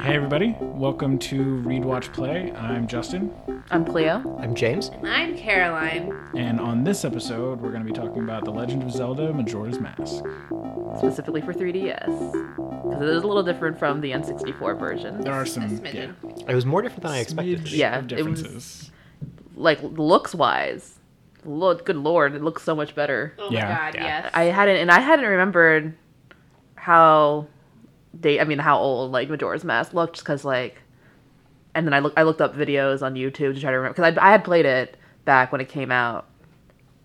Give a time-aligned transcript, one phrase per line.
[0.00, 2.52] Hey everybody, welcome to Read Watch Play.
[2.52, 3.34] I'm Justin,
[3.72, 4.36] I'm Cleo.
[4.40, 4.92] I'm James.
[5.02, 6.16] I'm Caroline.
[6.36, 9.80] and on this episode, we're going to be talking about The Legend of Zelda Majora's
[9.80, 10.24] Mask.
[10.98, 12.06] specifically for 3DS.
[12.56, 15.20] Because it is a little different from the N64 version.
[15.22, 16.12] There are some yeah.
[16.46, 17.62] It was more different than I expected.
[17.64, 18.90] smidge Yeah, of it was- differences.
[19.56, 20.96] Like, looks wise.
[21.44, 23.34] Look, good lord, it looks so much better.
[23.38, 23.64] Oh Yeah.
[23.68, 24.04] my god, Yeah.
[24.22, 24.30] yes.
[24.32, 25.94] I hadn't, and I hadn't remembered
[26.80, 27.46] how
[28.18, 30.80] they, I mean, how old, like, Majora's Mask looked, because, like,
[31.74, 34.16] and then I, look, I looked up videos on YouTube to try to remember, because
[34.18, 36.26] I, I had played it back when it came out.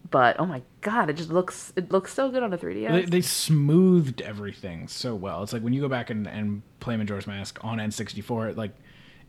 [0.09, 2.91] But, oh my god, it just looks, it looks so good on a 3DS.
[2.91, 5.43] They, they smoothed everything so well.
[5.43, 8.71] It's like when you go back and, and play Majora's Mask on N64, it, like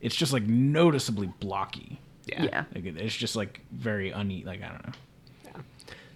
[0.01, 1.99] it's just like noticeably blocky.
[2.27, 2.45] Yeah.
[2.45, 2.65] yeah.
[2.75, 4.47] Like it's just like very uneat.
[4.47, 4.93] Like I don't know.
[5.45, 5.61] Yeah.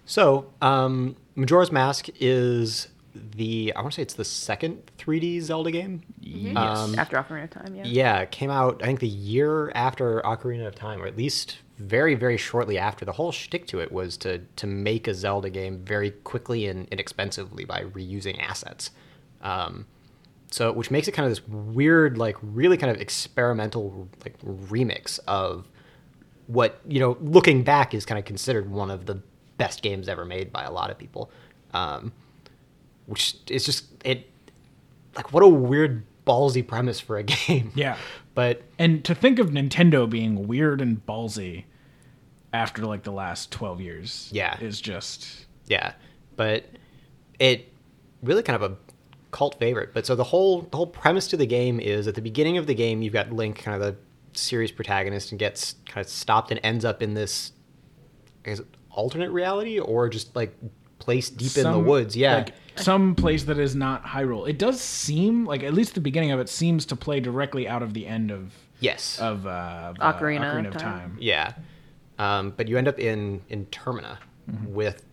[0.05, 5.71] So, um, Majora's Mask is the I want to say it's the second 3D Zelda
[5.71, 6.01] game.
[6.19, 6.55] Yes.
[6.57, 7.83] Um, After Ocarina of Time, yeah.
[7.85, 11.57] Yeah, it came out I think the year after Ocarina of Time, or at least
[11.77, 13.05] very very shortly after.
[13.05, 16.87] The whole shtick to it was to to make a Zelda game very quickly and
[16.89, 18.91] inexpensively by reusing assets.
[19.41, 19.87] Um,
[20.51, 25.19] so which makes it kind of this weird, like really kind of experimental like remix
[25.27, 25.67] of
[26.47, 29.21] what you know looking back is kind of considered one of the
[29.57, 31.31] best games ever made by a lot of people.
[31.73, 32.11] Um,
[33.11, 34.27] which is just it
[35.15, 37.71] like what a weird ballsy premise for a game.
[37.75, 37.97] Yeah.
[38.33, 41.65] But And to think of Nintendo being weird and ballsy
[42.53, 44.57] after like the last 12 years Yeah.
[44.59, 45.93] is just yeah,
[46.35, 46.65] but
[47.39, 47.71] it
[48.23, 48.77] really kind of a
[49.31, 49.93] cult favorite.
[49.93, 52.67] But so the whole the whole premise to the game is at the beginning of
[52.67, 53.97] the game you've got Link, kind of the
[54.37, 57.51] series protagonist, and gets kind of stopped and ends up in this
[58.45, 60.55] I guess, alternate reality or just like
[61.01, 62.15] placed deep in the woods.
[62.15, 64.47] Yeah, like some place that is not Hyrule.
[64.47, 67.83] It does seem like at least the beginning of it seems to play directly out
[67.83, 69.49] of the end of yes, of, uh,
[69.89, 70.99] of uh, Ocarina Ocarina of of Time.
[70.99, 71.17] Time.
[71.19, 71.53] Yeah.
[72.19, 74.17] Um, but you end up in in Termina
[74.67, 75.03] with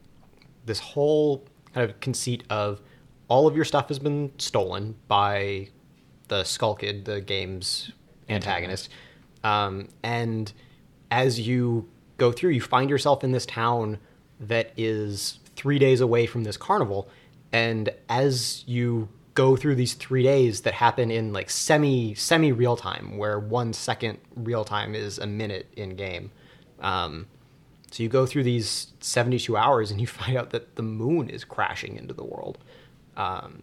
[0.67, 2.81] this whole kind of conceit of
[3.29, 5.69] all of your stuff has been stolen by
[6.29, 7.93] the Skull Kid, the game's
[8.29, 8.91] antagonist.
[9.45, 10.53] Um, and
[11.11, 13.99] as you go through, you find yourself in this town
[14.41, 17.09] that is three days away from this carnival.
[17.53, 22.77] And as you go through these three days that happen in like semi semi real
[22.77, 26.31] time, where one second real time is a minute in game.
[26.81, 27.27] Um,
[27.91, 31.45] so you go through these 72 hours and you find out that the moon is
[31.45, 32.59] crashing into the world.
[33.17, 33.63] Um,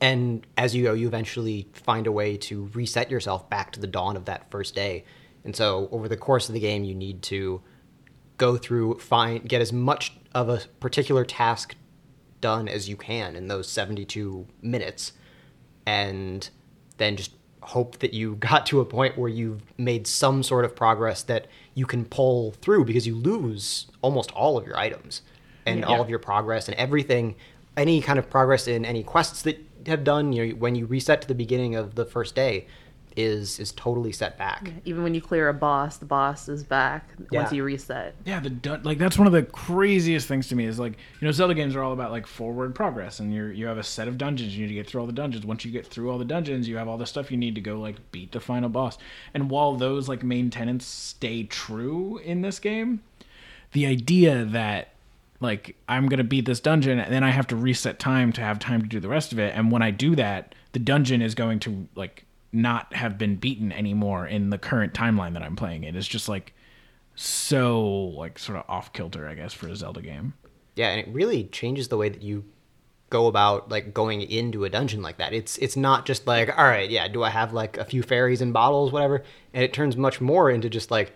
[0.00, 3.86] and as you go, you eventually find a way to reset yourself back to the
[3.86, 5.04] dawn of that first day.
[5.44, 7.62] And so over the course of the game, you need to
[8.36, 11.76] go through, find, get as much of a particular task
[12.40, 15.12] done as you can in those 72 minutes,
[15.86, 16.48] and
[16.98, 20.76] then just hope that you got to a point where you've made some sort of
[20.76, 25.22] progress that you can pull through because you lose almost all of your items
[25.66, 25.86] and Yeah.
[25.86, 27.36] all of your progress and everything
[27.76, 31.22] any kind of progress in any quests that have done you know when you reset
[31.22, 32.66] to the beginning of the first day
[33.16, 37.08] is is totally set back Even when you clear a boss, the boss is back
[37.30, 38.14] once you reset.
[38.24, 41.26] Yeah, the dun- like that's one of the craziest things to me is like you
[41.26, 44.08] know Zelda games are all about like forward progress and you're you have a set
[44.08, 45.46] of dungeons you need to get through all the dungeons.
[45.46, 47.60] Once you get through all the dungeons, you have all the stuff you need to
[47.60, 48.98] go like beat the final boss.
[49.32, 53.02] And while those like main tenets stay true in this game,
[53.72, 54.90] the idea that
[55.40, 58.58] like I'm gonna beat this dungeon and then I have to reset time to have
[58.58, 59.54] time to do the rest of it.
[59.54, 62.23] And when I do that, the dungeon is going to like
[62.54, 65.96] not have been beaten anymore in the current timeline that I'm playing it.
[65.96, 66.54] It's just like
[67.14, 67.82] so
[68.16, 70.34] like sort of off kilter, I guess, for a Zelda game.
[70.76, 72.44] yeah and it really changes the way that you
[73.10, 76.64] go about like going into a dungeon like that it's it's not just like all
[76.64, 79.22] right yeah do i have like a few fairies and bottles whatever
[79.52, 81.12] and it turns much more into just like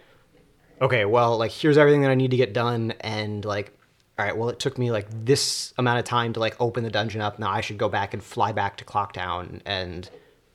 [0.81, 3.73] okay well like here's everything that i need to get done and like
[4.17, 6.91] all right well it took me like this amount of time to like open the
[6.91, 10.09] dungeon up now i should go back and fly back to clocktown and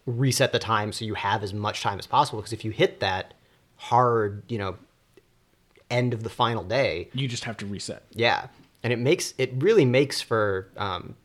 [0.05, 2.99] reset the time so you have as much time as possible because if you hit
[2.99, 3.33] that
[3.77, 4.75] hard you know
[5.89, 8.03] end of the final day You just have to reset.
[8.11, 8.47] yeah,
[8.81, 11.15] and it makes it really makes for um,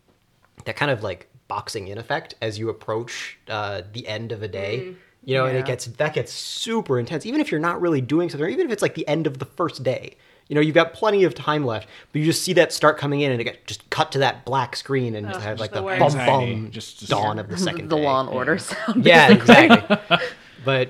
[0.64, 4.48] that kind of like boxing in effect as you approach uh, the end of a
[4.48, 4.94] day.
[5.24, 7.26] You know, and it gets that gets super intense.
[7.26, 9.38] Even if you're not really doing something, or even if it's like the end of
[9.38, 10.16] the first day.
[10.48, 13.20] You know, you've got plenty of time left, but you just see that start coming
[13.20, 15.70] in, and it get just cut to that black screen, and just Ugh, have like
[15.72, 18.04] the the bum Anxiety, bum just- just- dawn of the second the day.
[18.04, 19.04] Law and Order sound.
[19.04, 20.18] Yeah, exactly.
[20.64, 20.88] but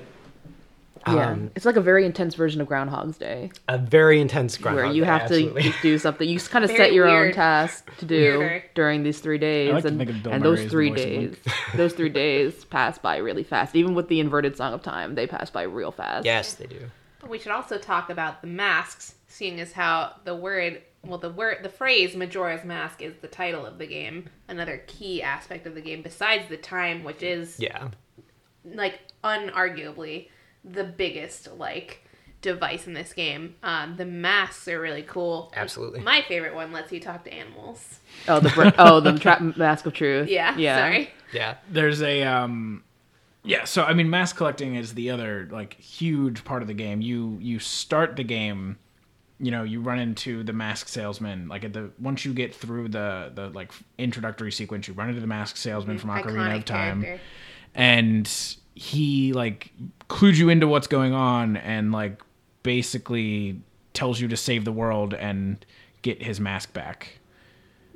[1.07, 4.85] Yeah, Um, it's like a very intense version of Groundhog's Day, a very intense Groundhog
[4.85, 5.63] where you Day, have absolutely.
[5.63, 6.29] to do something.
[6.29, 8.63] You kind of Very set your own task to do Weirder.
[8.75, 11.35] during these three days, I like to and, think of and those three days,
[11.75, 13.75] those three days pass by really fast.
[13.75, 16.25] Even with the inverted Song of Time, they pass by real fast.
[16.25, 16.79] yes, they do.
[17.21, 21.29] But we should also talk about the masks, seeing as how the word, well, the
[21.29, 24.29] word, the phrase Majora's Mask is the title of the game.
[24.49, 27.87] Another key aspect of the game, besides the time, which is Yeah.
[28.65, 30.27] like unarguably
[30.65, 32.03] the biggest like
[32.41, 33.55] device in this game.
[33.63, 35.51] Um, the masks are really cool.
[35.55, 36.01] Absolutely.
[36.01, 37.99] My favorite one lets you talk to animals.
[38.27, 40.27] Oh, the br- oh the tra- Mask of Truth.
[40.29, 40.57] Yeah.
[40.57, 40.77] yeah.
[40.77, 41.09] Sorry.
[41.33, 41.55] Yeah.
[41.69, 42.83] there's a um
[43.43, 47.01] yeah so i mean mask collecting is the other like huge part of the game
[47.01, 48.77] you you start the game
[49.39, 52.89] you know you run into the mask salesman like at the once you get through
[52.89, 56.65] the the like introductory sequence you run into the mask salesman from ocarina Iconic of
[56.65, 57.23] time character.
[57.75, 59.71] and he like
[60.09, 62.21] clues you into what's going on and like
[62.63, 63.61] basically
[63.93, 65.65] tells you to save the world and
[66.01, 67.19] get his mask back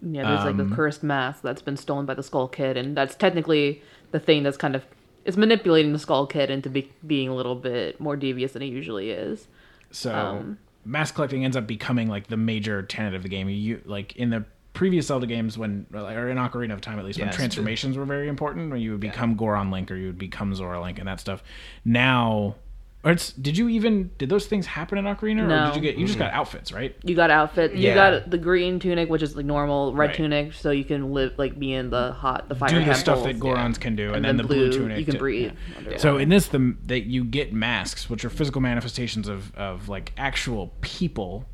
[0.01, 2.95] Yeah, there's like Um, the cursed mask that's been stolen by the Skull Kid, and
[2.97, 3.81] that's technically
[4.11, 4.83] the thing that's kind of
[5.23, 8.67] is manipulating the Skull Kid into be- being a little bit more devious than he
[8.67, 9.47] usually is.
[9.91, 13.49] So Um, mask collecting ends up becoming like the major tenet of the game.
[13.49, 17.19] You like in the previous Zelda games when or in Ocarina of Time at least
[17.19, 17.35] when Yes.
[17.35, 20.81] transformations were very important when you would become Goron Link or you would become Zora
[20.81, 21.43] Link and that stuff.
[21.85, 22.55] Now
[23.03, 25.65] or it's did you even did those things happen in Ocarina or No.
[25.67, 26.27] did you get you just mm-hmm.
[26.27, 26.95] got outfits, right?
[27.03, 27.73] You got outfit.
[27.73, 27.95] You Yeah.
[27.95, 30.15] got the green tunic, which is like normal red Right.
[30.15, 33.23] tunic, so you can live like be in the hot the fire Do the stuff
[33.23, 35.19] that Gorons can do and, and then, then the blue, blue, tunic you can to-
[35.19, 35.51] breathe.
[35.51, 35.77] yeah.
[35.77, 35.99] underwater.
[35.99, 40.13] So in this, the that you get masks, which are physical manifestations of of like
[40.17, 41.45] actual people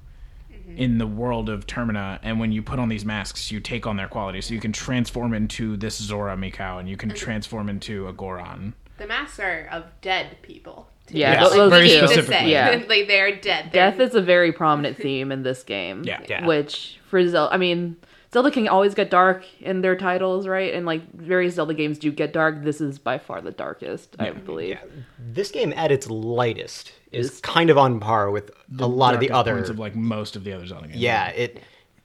[0.53, 0.77] mm-hmm.
[0.77, 3.97] in the world of Termina, and when you put on these masks, you take on
[3.97, 4.45] their qualities.
[4.45, 7.17] So you can transform into this Zora Mikau, and you can mm-hmm.
[7.17, 8.75] transform into a Goron.
[8.99, 10.87] The masks are of dead people.
[11.07, 11.17] too.
[11.17, 11.97] Yeah, Yes, those, those very two.
[12.07, 12.51] Specifically.
[12.51, 12.83] Yeah.
[12.87, 13.71] like they're dead.
[13.71, 16.03] They're- Death is a very prominent theme in this game.
[16.03, 16.21] Yeah.
[16.29, 16.45] Yeah.
[16.45, 17.95] Which for Zelda, I mean,
[18.31, 20.73] Zelda can always get dark in their titles, right?
[20.73, 22.63] And like various Zelda games do get dark.
[22.63, 24.69] This is by far the darkest, I believe.
[24.69, 24.81] Yeah.
[25.17, 29.29] This game at its lightest is kind of on par with a lot of the
[29.29, 30.99] Darker other points of like most of the other Zelda games.
[30.99, 31.59] Yeah, it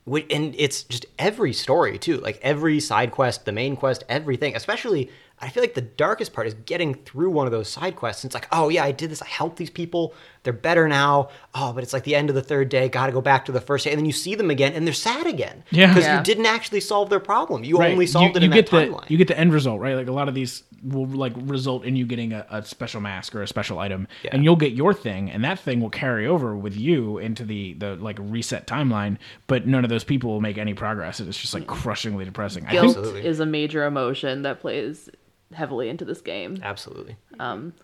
[0.07, 2.17] wi- and it's just every story too.
[2.21, 4.57] Like every side quest, the main quest, everything.
[4.57, 5.11] Especially,
[5.45, 8.25] I feel like the darkest part is getting through one of those side quests.
[8.25, 9.21] And it's like, oh yeah, I did this.
[9.23, 10.15] I helped these people.
[10.43, 11.31] They're better now.
[11.55, 12.89] Oh, but it's like the end of the third day.
[12.89, 14.87] Got to go back to the first day, and then you see them again, and
[14.87, 15.65] they're sad again.
[15.71, 15.89] Yeah.
[15.89, 16.19] because Yeah.
[16.19, 17.65] you didn't actually solve their problem.
[17.65, 17.93] You Right.
[17.93, 19.11] only solved you, it you in get that the timeline.
[19.11, 21.97] you get the end result right like a lot of these will like result in
[21.97, 24.31] you getting a, a special mask or a special item Yeah.
[24.35, 27.73] and you'll get your thing and that thing will carry over with you into the
[27.75, 31.39] the like reset timeline but none of those people will make any progress And it's
[31.41, 31.69] just like mm.
[31.69, 35.09] crushingly depressing i Guilt think is a major emotion that plays
[35.53, 36.59] heavily into this game.
[36.63, 37.17] Absolutely.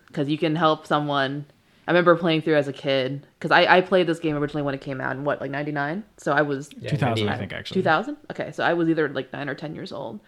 [0.07, 1.45] because you can help someone.
[1.87, 4.75] I remember playing through as a kid because I, I played this game originally when
[4.75, 7.81] it came out in what like '99, so I was Yeah, 2000 i think actually
[7.81, 8.17] 2000.
[8.31, 10.19] Okay, so I was either like nine or ten years old,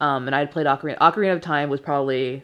[0.00, 0.98] um, and I had played Ocarina.
[0.98, 2.42] Ocarina of Time was probably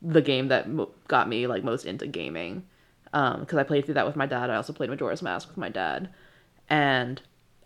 [0.00, 2.62] the game that mo- got me like most into gaming
[3.04, 4.48] because I played through that with my dad.
[4.48, 6.08] I also played Majora's Mask with my dad,
[6.70, 7.20] and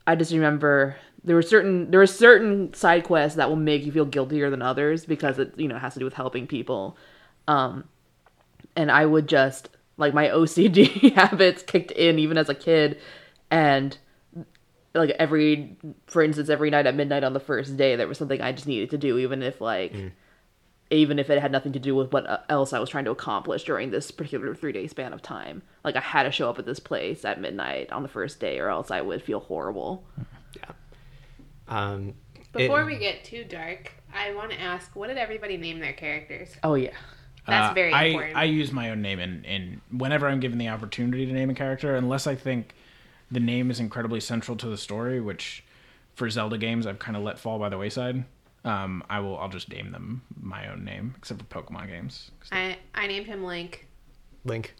[0.06, 3.92] I just remember there are certain there were certain side quests that will make you
[3.92, 6.96] feel guiltier than others because it you know has to do with helping people,
[7.48, 7.84] um,
[8.76, 13.00] and I would just like my OCD habits kicked in even as a kid,
[13.50, 13.96] and
[14.94, 15.76] like every
[16.06, 18.66] for instance every night at midnight on the first day there was something I just
[18.66, 19.94] needed to do even if like
[20.92, 23.64] even if it had nothing to do with what else I was trying to accomplish
[23.64, 25.62] during this particular three day span of time.
[25.82, 28.58] Like I had to show up at this place at midnight on the first day,
[28.58, 30.04] or else I would feel horrible.
[31.72, 32.14] Um,
[32.52, 35.92] Before it- we get too dark, I want to ask, what did everybody name their
[35.94, 36.54] characters?
[36.62, 36.90] Oh yeah,
[37.46, 38.36] That's Uh, very I, important.
[38.36, 41.54] I use my own name in, in whenever I'm given the opportunity to name a
[41.54, 42.74] character, unless I think
[43.30, 45.64] the name is incredibly central to the story, which
[46.14, 48.24] for Zelda games I've kind of let fall by the wayside.
[48.64, 52.30] Um, I will I'll just name them my own name, except for Pokemon games.
[52.52, 53.88] I, I named him Link.
[54.44, 54.74] Link.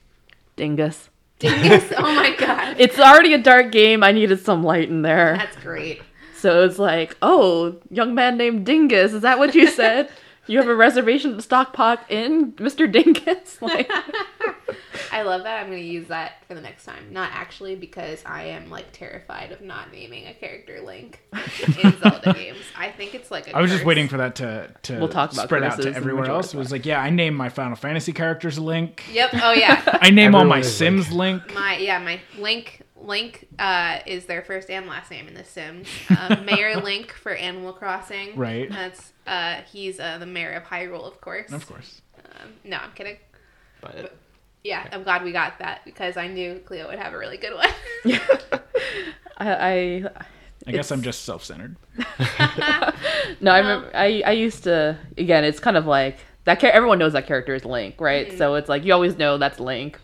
[0.55, 1.09] Dingus.
[1.39, 1.91] Dingus.
[1.97, 2.77] oh my god.
[2.79, 4.05] It's already a dark game.
[4.05, 6.03] I needed some light in there, That's great.
[6.43, 9.13] So it's like, oh, young man named Dingus.
[9.13, 10.11] Is that what you said?
[10.49, 13.59] you have a reservation at the Stockpot Inn, Mister Dingus?
[13.63, 13.89] Like,
[15.13, 15.61] I love that.
[15.61, 17.13] I'm going to use that for the next time.
[17.13, 22.33] Not actually because I am like terrified of not naming a character Link in Zelda
[22.33, 22.59] games.
[22.77, 25.33] I think it's like a I was just waiting for that to to We'll talk
[25.33, 26.55] about spread out to in everywhere else.
[26.55, 29.05] It was like, yeah, I name my Final Fantasy characters Link.
[29.13, 29.31] Yep.
[29.35, 29.99] Oh yeah.
[30.03, 31.55] I name all my is Sims Link.
[31.55, 35.89] My yeah, my Link Link uh, is their first and last name in The Sims.
[36.11, 38.37] Uh, mayor Link for Animal Crossing.
[38.37, 38.71] Right.
[38.71, 41.53] That's uh, he's uh, the mayor of Hyrule, of course.
[41.53, 42.03] Of course.
[42.41, 43.17] Um, no, I'm kidding.
[43.81, 44.17] But
[44.65, 47.55] Yeah, I'm glad we got that because I knew Cleo would have a really good
[47.55, 47.69] one.
[49.39, 50.11] I, I
[50.67, 51.77] I guess I'm just self-centered.
[53.41, 53.91] no, I remember.
[53.95, 54.97] I I used to.
[55.19, 56.61] Again, it's kind of like that.
[56.61, 58.29] Char- everyone knows that character is Link, right?
[58.29, 58.39] Mm-hmm.
[58.39, 59.99] So it's like you always know that's Link,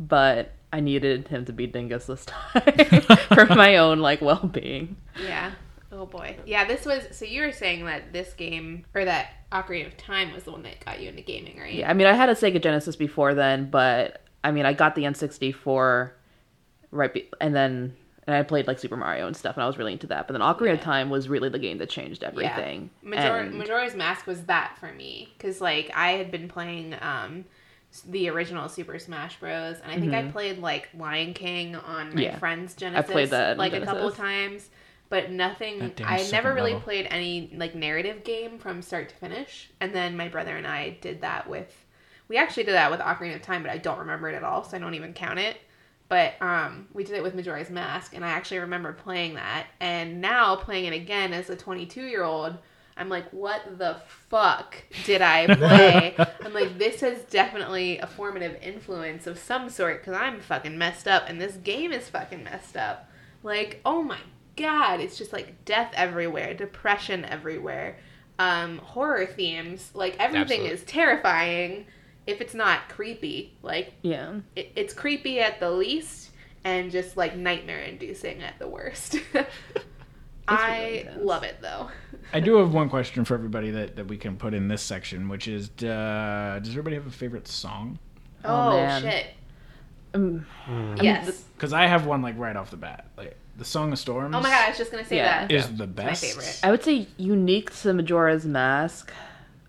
[0.00, 2.62] but I needed him to be Dingus this time
[3.34, 4.96] for my own like well-being.
[5.26, 5.52] yeah.
[5.92, 6.36] Oh boy.
[6.46, 7.02] Yeah, this was.
[7.10, 10.62] So you were saying that this game or that Ocarina of Time was the one
[10.62, 11.74] that got you into gaming, right?
[11.74, 14.94] Yeah, I mean, I had a Sega Genesis before then, but I mean, I got
[14.94, 16.12] the N64
[16.92, 17.96] right, be- and then
[18.28, 20.28] and I played like Super Mario and stuff, and I was really into that.
[20.28, 22.90] But then Ocarina of Time was really the game that changed everything.
[23.02, 27.44] Major- And- Majora's Mask was that for me because like I had been playing um
[28.08, 29.76] the original Super Smash Bros.
[29.82, 32.18] and I think I played like Lion King on my Mm-hmm.
[32.20, 32.38] Yeah.
[32.38, 33.10] friend's Genesis.
[33.10, 34.68] played that on like a couple of times,
[35.08, 35.92] but nothing.
[36.04, 36.84] I second never really level.
[36.84, 39.70] played any like narrative game from start to finish.
[39.80, 41.84] And then my brother and I did that with.
[42.28, 44.62] We actually did that with Ocarina of Time, but I don't remember it at all,
[44.62, 45.56] so I don't even count it.
[46.08, 49.66] But um, we did it with Majora's Mask, and I actually remember playing that.
[49.80, 52.56] And now playing it again as a 22 year old,
[53.00, 53.96] I'm like, what the
[54.28, 56.14] fuck did I play?
[56.44, 61.08] I'm like, this is definitely a formative influence of some sort because I'm fucking messed
[61.08, 63.10] up, and this game is fucking messed up.
[63.42, 64.18] Like, oh my
[64.56, 67.96] god, it's just like death everywhere, depression everywhere,
[68.38, 69.90] um, horror themes.
[69.94, 70.70] Like everything Absolutely.
[70.70, 71.86] is terrifying
[72.26, 73.56] if it's not creepy.
[73.62, 74.40] Like yeah.
[74.54, 76.30] it, it's creepy at the least
[76.64, 79.16] and just like nightmare inducing at the worst.
[80.50, 81.88] I really love it though.
[82.32, 85.28] I do have one question for everybody that, that we can put in this section,
[85.28, 87.98] which is, uh, does everybody have a favorite song?
[88.44, 89.02] Oh, Oh, man.
[89.02, 89.26] shit.
[90.14, 90.46] Um,
[91.00, 91.44] Yes.
[91.56, 93.06] Because I have one like right off the bat.
[93.16, 94.34] Like the Song of Storms.
[94.34, 95.46] oh my god, I was just gonna say Yeah.
[95.46, 95.52] that.
[95.52, 95.76] is Yeah.
[95.76, 96.24] the my best.
[96.24, 96.60] favorite.
[96.62, 99.12] I would say unique to Majora's Mask.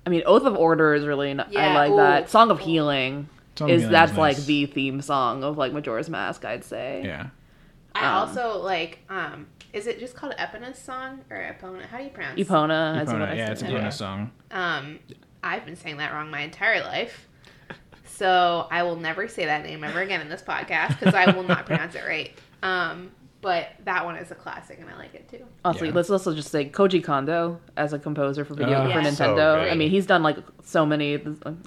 [0.06, 1.32] I mean, Oath of Order is really.
[1.32, 1.98] n- I Yeah, like ooh.
[1.98, 2.30] that.
[2.30, 6.10] Song of Healing Song is Healing that's is like the theme song of like Majora's
[6.10, 6.44] Mask.
[6.46, 7.02] I'd say.
[7.06, 7.28] Yeah.
[7.94, 11.84] I Um, also like um is it just called Epona's song or Epona?
[11.86, 13.02] How do you pronounce Epona.
[13.02, 13.52] is what Epona, I yeah, said.
[13.54, 13.72] it's a Yeah.
[13.78, 14.32] bonus song.
[14.52, 15.00] Um
[15.44, 17.28] I've been saying that wrong my entire life.
[18.06, 21.44] So I will never say that name ever again in this podcast because I will
[21.44, 22.32] not pronounce it right.
[22.62, 23.12] Um
[23.42, 25.44] but that one is a classic and I like it too.
[25.66, 25.94] Also, Yeah.
[25.96, 29.02] let's also just say Koji Kondo as a composer for video Oh, for Yeah.
[29.02, 29.64] Nintendo.
[29.64, 29.72] good.
[29.72, 31.18] I mean, he's done like so many,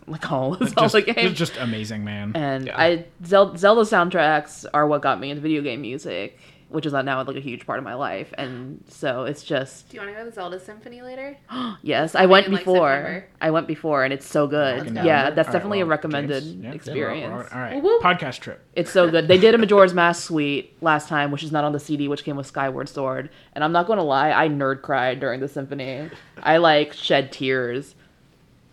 [0.07, 1.37] like all his Just, Zelda games.
[1.37, 2.31] just amazing, man.
[2.37, 2.81] and Yeah.
[2.81, 6.39] I Zelda soundtracks are what got me into video game music,
[6.75, 8.35] which is now like a huge part of my life.
[8.37, 11.37] And so it's just Do you want to go to the Zelda Symphony later?
[11.83, 13.25] yes, I went in, like, before.
[13.41, 14.79] I went before, and it's so good.
[14.79, 15.03] Let's go.
[15.03, 17.49] Yeah, that's All right, definitely a well, recommended James, yeah, experience.
[17.53, 17.99] All right, Woo woo.
[18.01, 18.61] podcast trip.
[18.75, 19.29] It's so good.
[19.29, 22.25] They did a Majora's Mask suite last time, which is not on the CD, which
[22.25, 23.31] came with Skyward Sword.
[23.53, 26.11] And I'm not going to lie, I nerd cried during the symphony.
[26.43, 27.95] I like shed tears.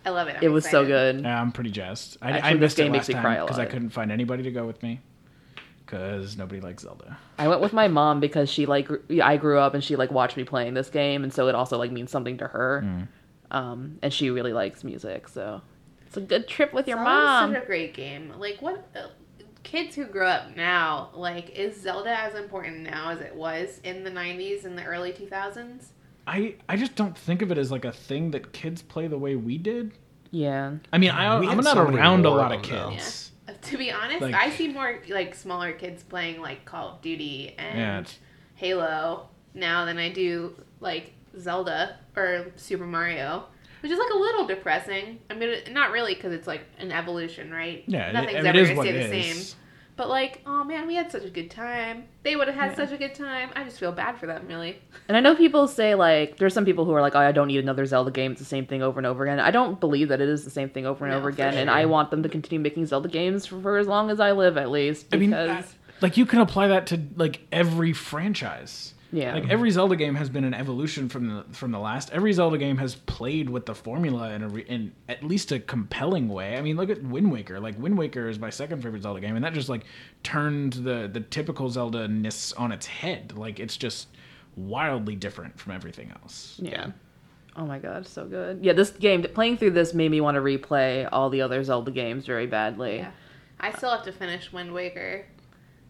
[0.04, 0.36] I love it.
[0.38, 1.20] I'm It was so good.
[1.20, 2.18] Yeah, I'm pretty jazzed.
[2.20, 3.66] I, I Actually, this missed game it makes last me cry a time because I
[3.66, 5.00] couldn't find anybody to go with me
[5.92, 7.18] because nobody likes Zelda.
[7.38, 8.88] I went with my mom because she like
[9.22, 11.76] I grew up and she like watched me playing this game, and so it also
[11.76, 12.82] like means something to her.
[12.84, 13.08] Mm.
[13.50, 15.60] Um, and she really likes music, so
[16.06, 17.52] it's a good trip with your Zelda's mom.
[17.52, 18.32] such a great game.
[18.38, 19.08] Like what uh,
[19.64, 24.02] kids who grow up now, like is Zelda as important now as it was in
[24.02, 25.88] the 90s and the early 2000s?
[26.26, 29.18] I I just don't think of it as like a thing that kids play the
[29.18, 29.92] way we did.
[30.30, 32.90] Yeah, I mean, I, I'm not so around a lot of of them, though.
[32.92, 33.28] kids.
[33.28, 33.31] Uh,
[33.62, 37.54] To be honest, Like- I see more like smaller kids playing like Call of Duty
[37.58, 38.04] and Yeah,
[38.54, 43.44] Halo now than I do like Zelda or Super Mario,
[43.80, 45.18] which is like a little depressing.
[45.30, 47.82] I mean, not really because it's like an evolution, right?
[47.86, 49.48] Yeah, nothing's I mean, ever gonna stay the is.
[49.48, 49.58] same.
[50.02, 52.06] But like, oh man, we had such a good time.
[52.24, 52.76] They would have had Yeah.
[52.88, 53.50] such a good time.
[53.54, 54.80] I just feel bad for them, really.
[55.06, 57.46] and I know people say like there's some people who are like, oh, I don't
[57.46, 58.32] need another Zelda game.
[58.32, 59.38] It's the same thing over and over again.
[59.38, 61.54] I don't believe that it is the same thing over and No, over for again,
[61.56, 61.70] and.
[61.70, 64.56] I want them to continue making Zelda games for, for as long as I live,
[64.56, 65.06] at least.
[65.12, 65.64] I Because mean, I-
[66.00, 68.94] like you can apply that to like every franchise.
[69.12, 69.34] Yeah.
[69.34, 72.10] Like every Zelda game has been an evolution from the from the last.
[72.12, 75.60] Every Zelda game has played with the formula in a re, in at least a
[75.60, 76.56] compelling way.
[76.56, 77.60] I mean, look at Wind Waker.
[77.60, 79.84] Like Wind Waker is my second favorite Zelda game, and that just like
[80.22, 83.36] turned the the typical Zelda ness on its head.
[83.36, 84.08] Like it's just
[84.56, 86.58] wildly different from everything else.
[86.58, 86.92] Yeah.
[87.54, 88.64] Oh my god, so good.
[88.64, 91.90] Yeah, this game playing through this made me want to replay all the other Zelda
[91.90, 92.96] games very badly.
[92.96, 93.10] Yeah.
[93.60, 95.26] I still have to finish Wind Waker.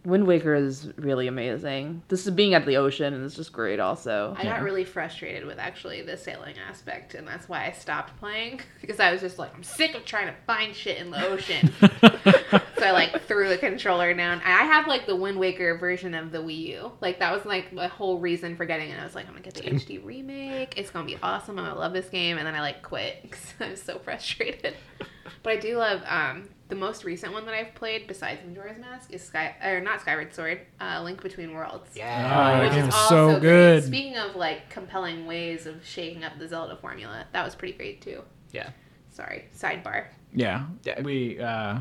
[0.04, 2.02] Wind Waker is really amazing.
[2.08, 4.34] This is being at the ocean and it's just great also.
[4.36, 8.60] I got really frustrated with actually the sailing aspect, and that's why I stopped playing
[8.80, 11.72] because I was just like, I'm sick of trying to find shit in the ocean.
[11.80, 14.40] so I like threw the controller down.
[14.44, 16.92] I have like the Wind Waker version of the Wii U.
[17.00, 18.98] Like that was like the whole reason for getting it.
[18.98, 20.74] I was like, I'm gonna get the HD remake.
[20.76, 21.58] It's gonna be awesome.
[21.60, 24.74] I'm gonna love this game, and then I like quit because I was so frustrated.
[25.44, 29.12] But I do love um, the most recent one that I've played besides Majora's Mask
[29.12, 31.90] is Sky or not Skyward Sword, uh, Link Between Worlds.
[31.94, 32.56] Yeah.
[32.58, 33.40] Oh, Which is was so also great.
[33.42, 33.84] good.
[33.84, 38.00] Speaking of like compelling ways of shaking up the Zelda formula, that was pretty great
[38.00, 38.22] too.
[38.52, 38.70] Yeah.
[39.10, 40.06] Sorry, sidebar.
[40.32, 40.64] Yeah.
[40.84, 41.02] Yeah.
[41.02, 41.80] We uh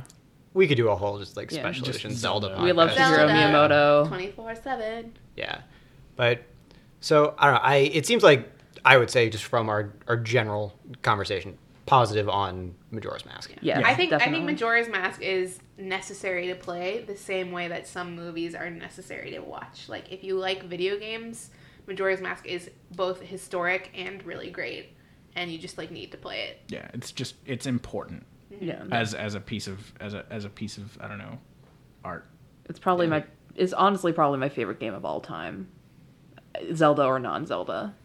[0.53, 1.60] We could do a whole just like Yeah.
[1.62, 2.48] special Just edition Zelda.
[2.48, 2.62] Zelda.
[2.63, 2.95] We love podcast.
[2.98, 3.33] Shigeru Zelda.
[3.33, 4.07] Miyamoto.
[4.10, 5.13] Twenty four seven.
[5.38, 5.62] Yeah,
[6.17, 6.41] but
[7.00, 7.62] so I don't know.
[7.63, 8.50] I it seems like
[8.83, 13.51] I would say just from our our general conversation, positive on Majora's Mask.
[13.61, 13.88] Yeah, Yeah.
[13.88, 18.15] I think I think Majora's Mask is necessary to play the same way that some
[18.15, 19.89] movies are necessary to watch.
[19.89, 21.50] Like if you like video games,
[21.88, 24.95] Majora's Mask is both historic and really great,
[25.35, 26.59] and you just like need to play it.
[26.67, 28.65] yeah, it's just it's important mm-hmm.
[28.65, 31.39] Yeah, as as a piece of as a as a piece of I don't know
[32.03, 32.27] art.
[32.69, 33.23] it's probably my
[33.55, 35.67] is honestly probably my favorite game of all time.
[36.73, 37.95] Zelda or non-Zelda.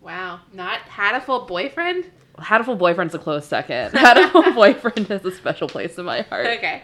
[0.00, 2.10] Wow, not Hatoful Boyfriend.
[2.38, 3.92] Hatoful Boyfriend's a close second.
[3.94, 6.46] Hatoful Boyfriend has a special place in my heart.
[6.46, 6.82] Okay,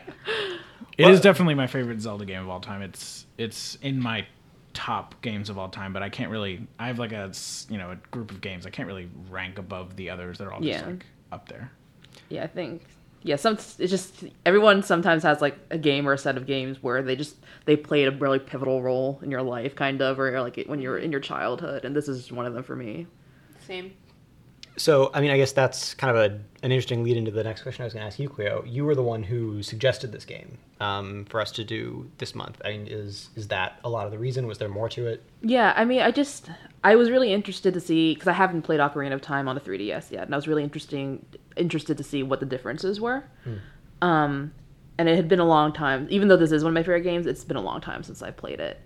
[0.98, 2.82] It is Well- definitely my favorite Zelda game of all time.
[2.82, 4.26] It's it's in my
[4.74, 6.66] top games of all time, but I can't really.
[6.78, 8.66] I have like a s- you know a group of games.
[8.66, 10.38] I can't really rank above the others.
[10.38, 10.86] They're all just Yeah.
[10.86, 11.70] like up there.
[12.28, 12.82] Yeah, I think.
[13.24, 16.82] Yeah, some it's just everyone sometimes has like a game or a set of games
[16.82, 20.40] where they just they played a really pivotal role in your life, kind of, or
[20.40, 23.06] like when you're in your childhood, and this is one of them for me.
[23.66, 23.92] same.
[24.76, 27.62] So I mean, I guess that's kind of a an interesting lead into the next
[27.62, 28.64] question I was going to ask you, Cleo.
[28.64, 32.60] You were the one who suggested this game um, for us to do this month.
[32.64, 34.46] I mean, is is that a lot of the reason?
[34.46, 35.22] Was there more to it?
[35.42, 36.50] Yeah, I mean, I just
[36.84, 39.60] I was really interested to see because I haven't played Ocarina of Time on the
[39.60, 41.24] 3DS yet, and I was really interesting
[41.56, 43.24] interested to see what the differences were.
[44.00, 44.52] Um,
[44.98, 47.02] and it had been a long time, even though this is one of my favorite
[47.02, 47.26] games.
[47.26, 48.80] It's been a long time since I played it,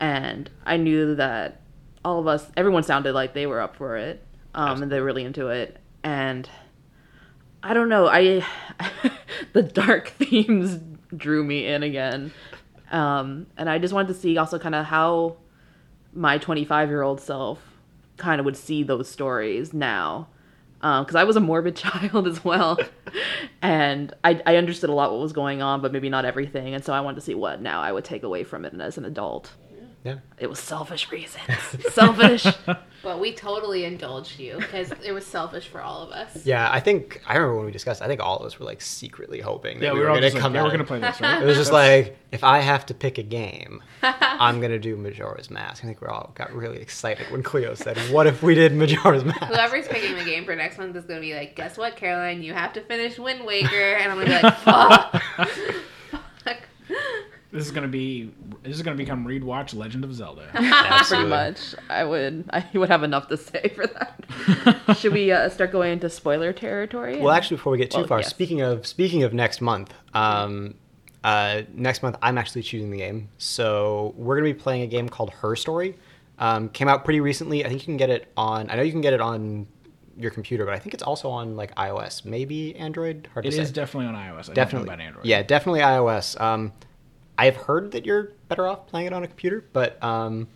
[0.00, 1.60] and I knew that
[2.04, 5.24] all of us, everyone sounded like they were up for it, um, and they're really
[5.24, 6.48] into it, and
[7.62, 8.44] I don't know, I
[9.52, 10.78] the dark themes
[11.16, 12.32] drew me in again.
[12.90, 15.36] Um, and I just wanted to see also kind of how
[16.12, 17.60] my 25 year old self
[18.16, 20.28] kind of would see those stories now.
[20.80, 22.78] Because I was a morbid child as well,
[23.60, 26.82] and I, I understood a lot what was going on, but maybe not everything, and
[26.82, 29.04] so I wanted to see what now I would take away from it as an
[29.04, 29.52] adult.
[30.04, 30.16] Yeah.
[30.38, 31.44] It was selfish reasons,
[31.92, 32.46] selfish.
[33.02, 36.44] But we totally indulged you because it was selfish for all of us.
[36.46, 38.00] Yeah, I think I remember when we discussed.
[38.02, 40.10] I think all of us were like secretly hoping that Yeah, we, we were were
[40.12, 40.54] all going just to like, come.
[40.54, 41.42] yeah, we're gonna play this, right?
[41.42, 45.50] It was just like if I have to pick a game, I'm gonna do Majora's
[45.50, 45.84] Mask.
[45.84, 49.24] I think we all got really excited when Cleo said, "What if we did Majora's
[49.24, 52.42] Mask?" Whoever's picking the game for next month is gonna be like, guess what, Caroline?
[52.42, 55.22] You have to finish Wind Waker, and I'm gonna be like, fuck.
[55.36, 55.74] Fuck.
[57.52, 58.32] This is gonna be
[58.62, 60.48] this is gonna become Read Watch Legend of Zelda.
[61.08, 64.96] Pretty much, I would I would have enough to say for that.
[64.98, 67.18] Should we uh, start going into spoiler territory?
[67.20, 68.30] Well, actually, before we get too Well, far, yes.
[68.30, 70.74] speaking of speaking of next month, um,
[71.24, 73.28] uh, next month I'm actually choosing the game.
[73.38, 75.96] So we're gonna be playing a game called Her Story.
[76.38, 77.64] Um, came out pretty recently.
[77.64, 78.70] I think you can get it on.
[78.70, 79.66] I know you can get it on
[80.16, 83.28] your computer, but I think it's also on like iOS, maybe Android.
[83.32, 83.62] Hard It to say.
[83.62, 84.48] is definitely on iOS.
[84.50, 85.24] I definitely don't know about Android.
[85.26, 86.40] Yeah, definitely iOS.
[86.40, 86.72] Um,
[87.40, 90.46] I've heard that you're better off playing it on a computer, but um,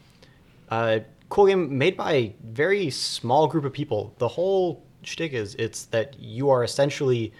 [0.69, 0.99] uh,
[1.31, 4.15] cool game made by a very small group of people.
[4.19, 7.33] The whole shtick is it's that you are essentially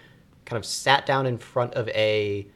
[0.45, 2.47] kind of sat down in front of a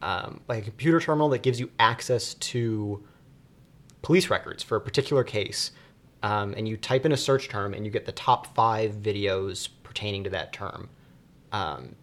[0.00, 3.04] um, like a computer terminal that gives you access to
[4.00, 5.72] police records for a particular case,
[6.22, 9.68] um, and you type in a search term and you get the top five videos
[9.82, 10.88] pertaining to that term.
[11.52, 11.94] Um,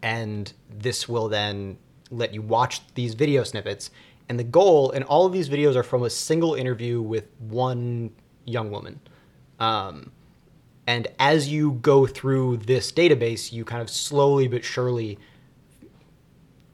[0.00, 1.76] and this will then
[2.10, 3.90] let you watch these video snippets.
[4.28, 8.10] And the goal, and all of these videos are from a single interview with one
[8.44, 9.00] young woman.
[9.58, 10.12] Um,
[10.86, 15.18] and as you go through this database, you kind of slowly but surely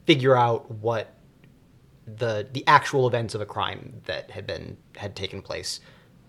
[0.05, 1.13] figure out what
[2.05, 5.79] the the actual events of a crime that had been had taken place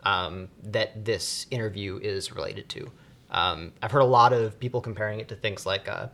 [0.03, 2.91] um, that this interview is related to.
[3.31, 6.09] Um, I've heard a lot of people comparing it to things like uh,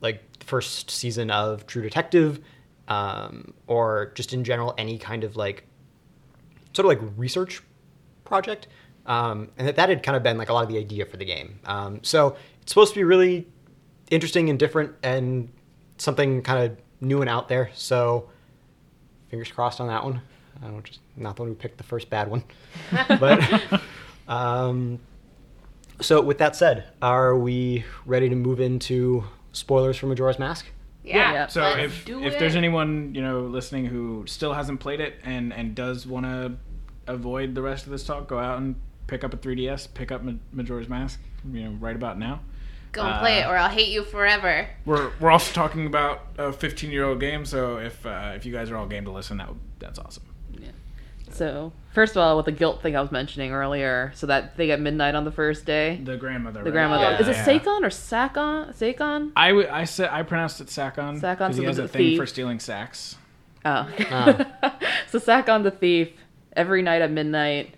[0.00, 2.40] like the first season of True Detective,
[2.88, 5.64] um, or just in general any kind of like
[6.72, 7.62] sort of like research
[8.24, 8.68] project.
[9.06, 11.16] Um, and that, that had kind of been like a lot of the idea for
[11.16, 11.58] the game.
[11.64, 13.46] Um, so it's supposed to be really
[14.10, 15.48] interesting and different and
[15.98, 17.70] something kind of new and out there.
[17.74, 18.28] So
[19.28, 20.20] fingers crossed on that one.
[20.62, 22.44] I don't just not the one who picked the first bad one,
[23.08, 23.80] but
[24.28, 24.98] um,
[26.00, 30.66] so with that said, are we ready to move into spoilers for Majora's Mask?
[31.02, 31.32] Yeah.
[31.32, 31.46] Yeah.
[31.46, 32.38] So let's if do if it.
[32.38, 36.52] there's anyone you know listening who still hasn't played it and and does want to
[37.06, 40.22] avoid the rest of this talk, go out and pick up a 3DS, pick up
[40.22, 41.18] Ma- Majora's Mask,
[41.52, 42.40] you know, right about now.
[42.92, 44.68] Go and play it, Uh, or I'll hate you forever.
[44.84, 48.52] We're we're also talking about a 15 year old game, so if uh, if you
[48.52, 50.24] guys are all game to listen, that that's awesome.
[51.32, 54.70] So first of all, with the guilt thing I was mentioning earlier, so that thing
[54.70, 56.60] at midnight on the first day, The grandmother.
[56.60, 56.72] the right?
[56.72, 57.20] grandmother Yeah.
[57.20, 57.44] is it Yeah.
[57.44, 58.74] Sakon or Sakon?
[58.74, 59.32] Sakon?
[59.36, 61.18] I would I said I pronounced it Sakon.
[61.20, 62.18] Sakon, because so he has the a thing thief.
[62.18, 63.16] for stealing sacks.
[63.64, 63.88] Oh.
[64.10, 64.72] Ah.
[65.08, 66.10] so Sakon the thief
[66.54, 67.74] every night at midnight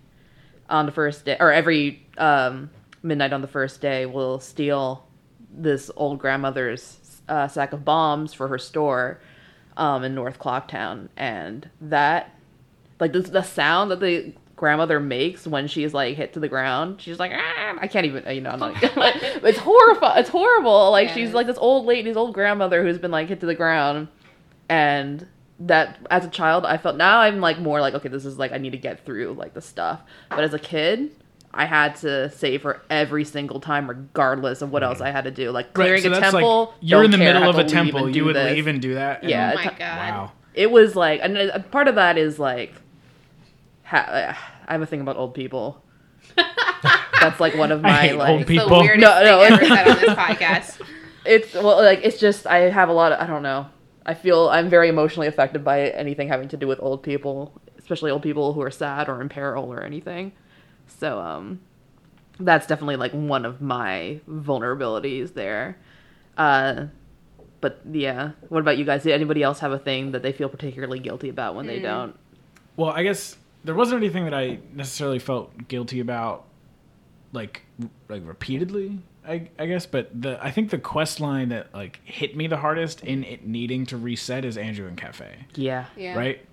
[0.70, 2.70] on the first day, or every um,
[3.02, 5.06] midnight on the first day, will steal
[5.54, 9.20] this old grandmother's uh, sack of bombs for her store
[9.76, 12.30] um, in North Clocktown, and that
[13.02, 17.00] like the, the sound that the grandmother makes when she's like hit to the ground
[17.02, 17.76] she's like ah!
[17.80, 21.48] i can't even you know i'm not it's horrible it's horrible like Yeah, she's like
[21.48, 24.06] this old lady this old grandmother who's been like hit to the ground
[24.68, 25.26] and
[25.58, 28.52] that as a child i felt now i'm like more like okay this is like
[28.52, 31.10] i need to get through like the stuff but as a kid
[31.52, 35.30] i had to save her every single time regardless of what else i had to
[35.32, 37.64] do like clearing so a that's temple like you're in the care, middle of a
[37.64, 38.08] temple.
[38.08, 38.52] You would this.
[38.54, 39.22] leave and do that.
[39.22, 39.80] and- Yeah, Oh my t- god.
[39.98, 40.32] Wow.
[40.54, 42.74] it was like and part of that is like
[43.96, 45.82] ha- i have a thing about old people.
[47.20, 48.68] That's like one of I my hate like old people.
[48.68, 49.40] the weirdest No, thing no.
[49.40, 50.80] ever said on this podcast.
[51.24, 53.66] it's well like it's just i have a lot of i don't know.
[54.04, 58.10] I feel i'm very emotionally affected by anything having to do with old people especially
[58.10, 60.32] old people who are sad or in peril or anything.
[60.98, 61.60] So um
[62.40, 65.76] that's definitely like one of my vulnerabilities there.
[66.36, 66.86] Uh
[67.60, 68.32] but yeah.
[68.48, 69.04] What about you guys?
[69.04, 72.16] Did anybody else have a thing that they feel particularly guilty about when they don't?
[72.76, 76.44] Well, I guess there wasn't anything that I necessarily felt guilty about,
[77.32, 77.62] like
[78.08, 78.98] like repeatedly.
[79.26, 82.56] I, I guess, but the I think the quest line that like hit me the
[82.56, 85.32] hardest in it needing to reset is Anju and Kafei.
[85.54, 86.16] yeah Yeah.
[86.18, 86.44] right?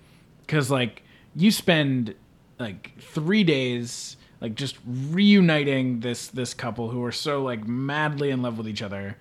[0.46, 1.02] Because like
[1.34, 2.14] you spend
[2.60, 8.40] like three days like just reuniting this this couple who are so like madly in
[8.40, 9.16] love with each other,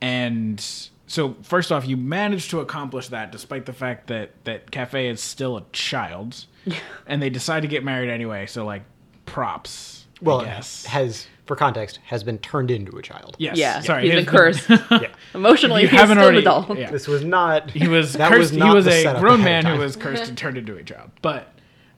[0.00, 0.64] and
[1.06, 5.20] so first off, you manage to accomplish that despite the fact that that Kafei is
[5.20, 6.46] still a child,
[7.06, 8.46] and they decide to get married anyway.
[8.46, 8.82] So like
[9.26, 10.06] props.
[10.20, 10.84] Well, I guess.
[10.86, 13.36] has for context has been turned into a child.
[13.38, 13.56] yes.
[13.56, 14.68] Yeah, Sorry, he's he been cursed.
[14.90, 15.08] Yeah.
[15.34, 16.38] emotionally You he's haven't still already.
[16.38, 16.90] an adult Yeah.
[16.90, 17.70] This was not.
[17.70, 18.52] he was that cursed.
[18.54, 21.10] was he was a grown man who was cursed and turned into a child.
[21.22, 21.52] But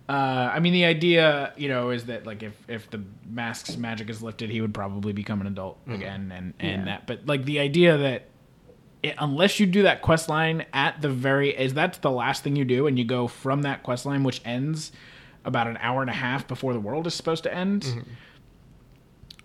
[0.08, 4.10] uh, I mean, the idea, you know, is that like if if the mask's magic
[4.10, 6.84] is lifted, he would probably become an adult again, and and Yeah.
[6.86, 7.06] that.
[7.06, 8.26] But like the idea that.
[9.02, 12.54] It, unless you do that quest line at the very is that's the last thing
[12.56, 14.92] you do and you go from that quest line which ends
[15.44, 18.04] about an hour and a half before the world is supposed to end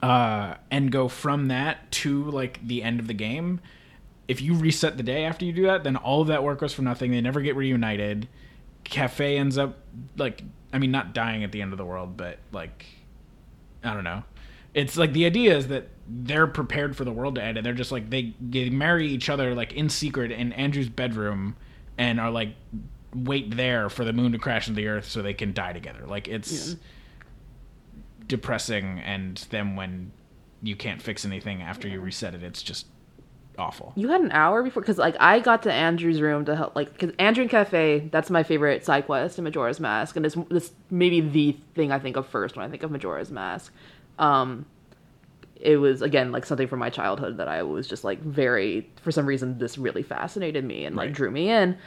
[0.02, 3.60] uh, and go from that to like the end of the game.
[4.28, 6.74] If you reset the day after you do that, then all of that work goes
[6.74, 7.12] for nothing.
[7.12, 8.28] They never get reunited.
[8.84, 9.80] Kafei ends up
[10.18, 12.86] like I mean not dying at the end of the world, but like
[13.84, 14.24] I don't know.
[14.76, 17.74] It's like the idea is that they're prepared for the world to end, and they're
[17.74, 21.56] just like they, they marry each other like in secret in Anju's bedroom,
[21.98, 22.50] and are like
[23.16, 26.06] wait there for the moon to crash into the earth so they can die together.
[26.06, 26.76] Like it's
[28.28, 30.12] depressing, and then when
[30.62, 32.88] you can't fix anything after you reset it, it's just
[33.58, 33.94] awful.
[33.96, 36.92] You had an hour before, because like I got to Anju's room to help, like
[36.92, 40.74] because Andrew and Kafei, that's my favorite side quest in Majora's Mask, and it's this
[40.92, 43.72] maybe the thing I think of first when I think of Majora's Mask.
[44.20, 44.66] Um,
[45.60, 49.12] it was again like something from my childhood that I was just like very for
[49.12, 51.14] some reason this really fascinated me and like Right.
[51.16, 51.78] drew me in.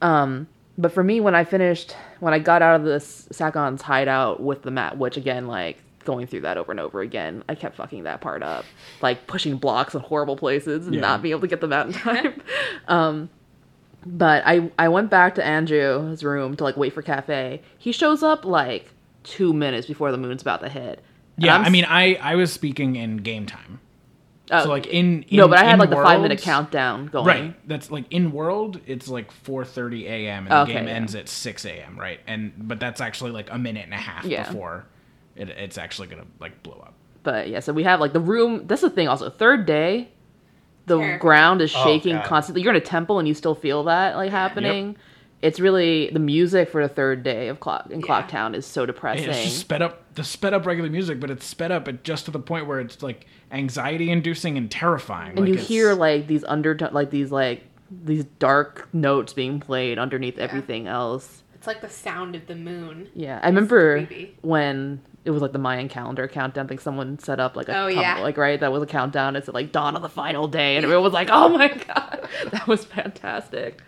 [0.00, 4.40] Um, but for me, when I finished, when I got out of this Sakon's hideout
[4.42, 7.76] with the mat, which again, like going through that over and over again, I kept
[7.76, 8.64] fucking that part up,
[9.02, 11.00] like pushing blocks in horrible places and Yeah.
[11.02, 12.40] not being able to get them out in time.
[12.88, 13.28] um,
[14.06, 17.60] but I I went back to Anju's room to like wait for Kafei.
[17.76, 18.90] He shows up like
[19.24, 21.02] two minutes before the moon's about to hit.
[21.40, 23.80] And Yeah, I'm I mean, I I was speaking in game time,
[24.50, 27.06] Oh, so like in, in no, but I had in like the five minute countdown
[27.06, 27.26] going.
[27.26, 27.68] Right.
[27.68, 30.46] That's like in world, it's like 4:30 a.m.
[30.46, 30.94] and the Okay, game yeah.
[30.94, 31.98] ends at 6 a.m.
[31.98, 34.44] Right, and but that's actually like a minute and a half Yeah.
[34.44, 34.86] before
[35.36, 36.94] it, it's actually gonna like blow up.
[37.22, 38.66] But yeah, so we have like the room.
[38.66, 39.08] That's the thing.
[39.08, 40.08] Also, third day,
[40.86, 41.18] the Terrifying.
[41.20, 42.24] ground is Oh, shaking God.
[42.24, 42.62] constantly.
[42.62, 44.96] You're in a temple and you still feel that like happening.
[45.42, 48.06] It's really the music for the third day of clock in Yeah.
[48.06, 49.30] Clocktown is so depressing.
[49.30, 52.26] It's just sped up the sped up regular music, but it's sped up at just
[52.26, 55.30] to the point where it's like anxiety inducing and terrifying.
[55.30, 57.62] and like you it's- hear like these undertone, like these like
[58.04, 61.42] these dark notes being played underneath everything else.
[61.54, 63.08] It's like the sound of the moon.
[63.14, 64.36] Yeah, I remember creepy.
[64.42, 66.64] when it was like the Mayan calendar countdown.
[66.66, 68.20] I think someone set up like a Oh, yeah.
[68.20, 69.36] like right that was a countdown.
[69.36, 72.66] It's like dawn of the final day, and everyone was like, "Oh my god, that
[72.66, 73.80] was fantastic."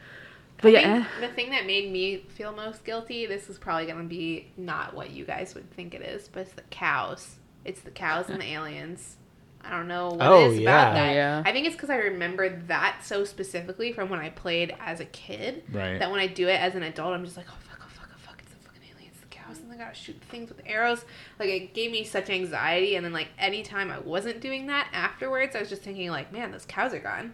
[0.62, 3.87] But I yeah, think the thing that made me feel most guilty, this is probably
[3.87, 7.37] going to be not what you guys would think it is, but it's the cows.
[7.64, 9.16] It's the cows and the aliens.
[9.64, 10.62] I don't know what Oh, it is yeah.
[10.83, 11.14] about that.
[11.14, 11.42] Yeah.
[11.46, 15.05] I think it's because I remember that so specifically from when I played as a
[15.05, 15.62] kid.
[15.72, 15.98] Right.
[15.98, 18.09] That when I do it as an adult, I'm just like, oh fuck, oh fuck,
[18.12, 21.05] oh fuck, it's the fucking aliens, the cows, and they gotta shoot things with arrows.
[21.38, 25.55] Like it gave me such anxiety, and then like anytime I wasn't doing that afterwards,
[25.55, 27.33] I was just thinking like, man, those cows are gone.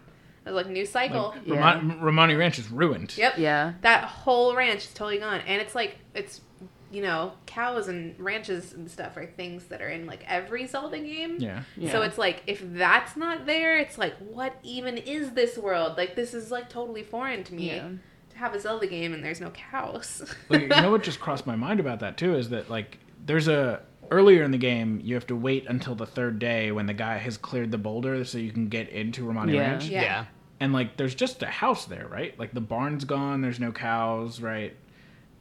[0.49, 1.35] I was like, new cycle.
[1.37, 1.75] Like, Yeah.
[1.77, 3.17] Ramon- Romani Ranch is ruined.
[3.17, 3.35] Yep.
[3.39, 3.75] Yeah.
[3.83, 6.41] That whole ranch is totally gone, and it's like it's
[6.91, 10.99] you know cows and ranches and stuff are things that are in like every Zelda
[10.99, 11.37] game.
[11.39, 11.63] Yeah.
[11.77, 11.93] Yeah.
[11.93, 15.99] So it's like if that's not there, it's like what even is this world?
[15.99, 17.89] Like this is like totally foreign to me Yeah.
[18.31, 20.35] to have a Zelda game and there's no cows.
[20.49, 23.49] Like, you know what just crossed my mind about that too is that like there's
[23.49, 26.95] a earlier in the game you have to wait until the third day when the
[26.95, 29.61] guy has cleared the boulder so you can get into Romani Yeah.
[29.73, 29.85] Ranch.
[29.85, 30.01] Yeah.
[30.03, 30.25] Yeah.
[30.61, 32.39] And like there's just a house there, right?
[32.39, 34.75] Like the barn's gone, there's no cows, right?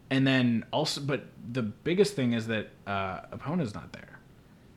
[0.09, 4.19] And then also but the biggest thing is that uh Epona's not there.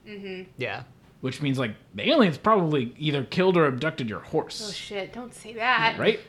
[0.07, 0.51] Mm-hmm.
[0.57, 0.85] Yeah.
[1.21, 4.65] Which means like the aliens probably either killed or abducted your horse.
[4.67, 5.13] oh shit!
[5.13, 5.99] Don't say that.
[5.99, 6.21] right?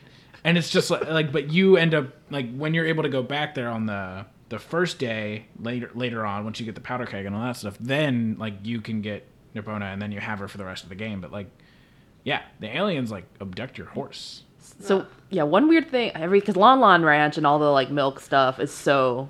[0.44, 3.22] And it's just like, like, but you end up like when you're able to go
[3.22, 7.06] back there on the the first day later later on once you get the powder
[7.06, 10.40] keg and all that stuff, then like you can get Epona and then you have
[10.40, 11.22] her for the rest of the game.
[11.22, 11.46] But like,
[12.24, 14.42] yeah, the aliens like abduct your horse.
[14.80, 18.20] So yeah, one weird thing every because Lon Lon Ranch and all the like milk
[18.20, 19.28] stuff is so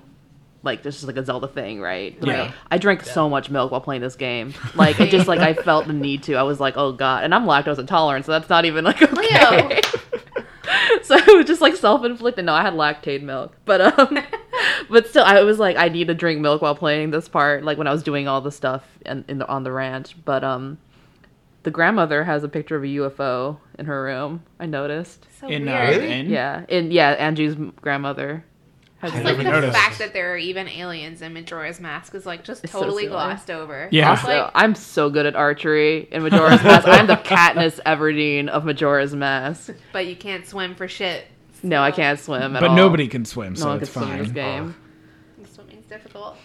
[0.63, 2.17] like this is like a Zelda thing, right?
[2.19, 2.51] But, Yeah.
[2.71, 4.53] I drank so much milk while playing this game.
[4.75, 6.35] Like it just like I felt the need to.
[6.35, 9.13] I was like, oh god, and I'm lactose intolerant, so that's not even like okay.
[9.13, 9.79] Leo.
[11.03, 12.45] so it was just like self inflicted.
[12.45, 14.17] No, I had lactate milk, but um,
[14.89, 17.63] but still, I was like, I need to drink milk while playing this part.
[17.63, 20.43] Like when I was doing all the stuff in, in the on the ranch, but
[20.43, 20.77] um.
[21.63, 24.43] The grandmother has a picture of a UFO in her room.
[24.59, 25.25] I noticed.
[25.39, 25.97] So in uh, weird.
[26.01, 26.11] Really?
[26.19, 28.43] in Yeah, and yeah, Anju's grandmother.
[28.99, 29.77] Has I It's a- like never the noticed.
[29.77, 33.07] fact that there are even aliens in Majora's Mask is like just It's totally silly.
[33.07, 33.87] glossed over.
[33.91, 34.09] Yeah.
[34.11, 36.87] Also, like, I'm so good at archery in Majora's Mask.
[36.87, 39.73] I'm the Katniss Everdeen of Majora's Mask.
[39.93, 41.25] but you can't swim for shit.
[41.63, 42.59] No, I can't swim at all.
[42.61, 42.75] but all.
[42.75, 44.33] nobody can swim, No so one can it's swim in this fine.
[44.33, 44.75] game.
[45.53, 46.37] Swimming's difficult.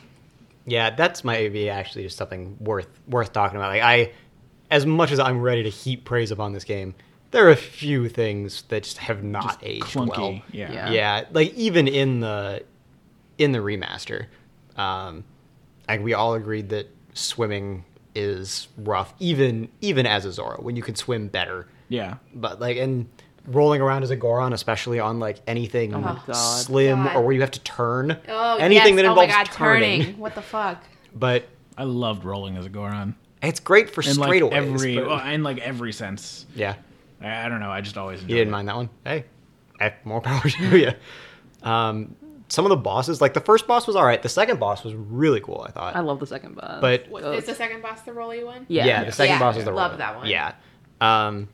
[0.65, 3.71] Yeah, that's maybe actually just something worth worth talking about.
[3.71, 4.13] Like I,
[4.71, 6.95] as much as I'm ready to heap praise upon this game,
[7.31, 10.09] there are a few things that just have not Just aged clunky.
[10.19, 10.33] well.
[10.53, 10.73] Yeah.
[10.73, 10.91] Yeah.
[10.91, 12.65] Yeah, like even in the
[13.39, 14.27] in the remaster,
[14.77, 15.25] um,
[15.89, 20.83] like we all agreed that swimming is rough, even even as a Zora when you
[20.83, 21.67] can swim better.
[21.89, 22.17] Yeah.
[22.35, 23.09] But like and
[23.47, 27.17] rolling around as a Goron, especially on like anything Oh slim God.
[27.17, 29.05] or where you have to turn, Oh, anything yes.
[29.05, 30.01] that oh my involves God, turning.
[30.03, 30.19] turning.
[30.19, 30.83] What the fuck?
[31.15, 31.45] But
[31.77, 33.15] I loved rolling as a Goron.
[33.43, 34.53] It's great for In like straightaways.
[34.53, 36.47] every but- well, in like every sense.
[36.55, 36.75] yeah,
[37.21, 37.71] I, I don't know.
[37.71, 38.53] I just always enjoyed you didn't it.
[38.53, 38.91] mind that one.
[39.05, 39.25] Hey,
[40.05, 40.93] more power to you.
[41.63, 42.15] Um,
[42.49, 44.23] some of the bosses, like the first boss was all right.
[44.23, 45.65] The second boss was really cool.
[45.69, 45.95] I thought.
[45.97, 46.81] I love the second boss.
[46.81, 48.65] But- What, is the second boss the rolly one?
[48.69, 49.83] yeah, yeah, the second Yeah, boss is the Rolly.
[49.83, 50.27] love that one.
[50.29, 50.55] Yeah.
[51.01, 51.49] Um,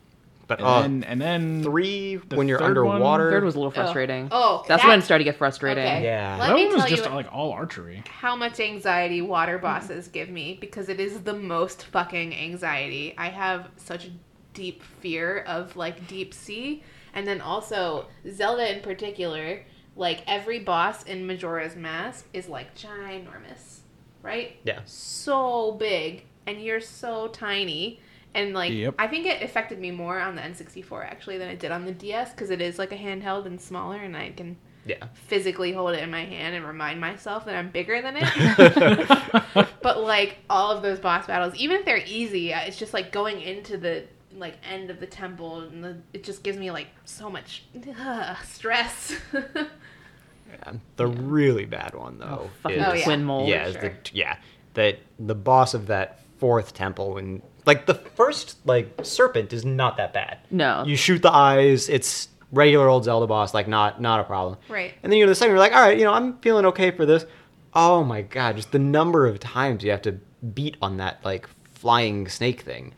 [0.47, 3.31] but And oh, then and then three the when you're third underwater.
[3.31, 3.75] third was a little oh.
[3.75, 4.29] frustrating.
[4.31, 5.85] Oh, that's that- when it started to get frustrating.
[5.85, 6.05] Okay.
[6.05, 6.37] Yeah.
[6.39, 8.03] Let that me one was just like all archery.
[8.09, 13.15] how much anxiety water bosses give me because it is the most fucking anxiety.
[13.17, 14.11] I have such
[14.53, 16.83] deep fear of like deep sea,
[17.15, 19.65] and then also Zelda in particular.
[19.97, 23.79] Like every boss in Majora's Mask is like ginormous,
[24.23, 24.57] right?
[24.65, 24.81] Yeah.
[24.87, 28.01] So big, and you're so tiny.
[28.35, 28.95] And like, Yep.
[28.99, 31.93] I think it affected me more on the N64 actually than it did on the
[31.93, 34.97] DS because it is like a handheld and smaller, and I can Yeah.
[35.15, 39.69] physically hold it in my hand and remind myself that I'm bigger than it.
[39.83, 43.13] but like all of those boss battles, even if they're easy, uh, it's just like
[43.13, 44.05] going into the
[44.37, 47.63] like end of the temple and the, it just gives me like so much
[47.99, 49.15] ugh, stress.
[49.33, 50.73] Yeah.
[50.97, 52.51] The really bad one though.
[52.65, 53.05] Oh, is, Oh, yeah.
[53.05, 53.49] Twinmold.
[53.49, 54.37] yeah, for is the, yeah,
[54.75, 59.97] that the boss of that fourth temple and like the first like serpent is not
[59.97, 60.39] that bad.
[60.51, 60.85] No.
[60.87, 64.59] You shoot the eyes, it's regular old Zelda boss, like not not a problem.
[64.69, 64.95] Right.
[65.03, 66.91] And then you know the second, you're like, all right, you know, I'm feeling okay
[66.91, 67.27] for this.
[67.75, 70.13] Oh my god, just the number of times you have to
[70.55, 72.95] beat on that like flying snake thing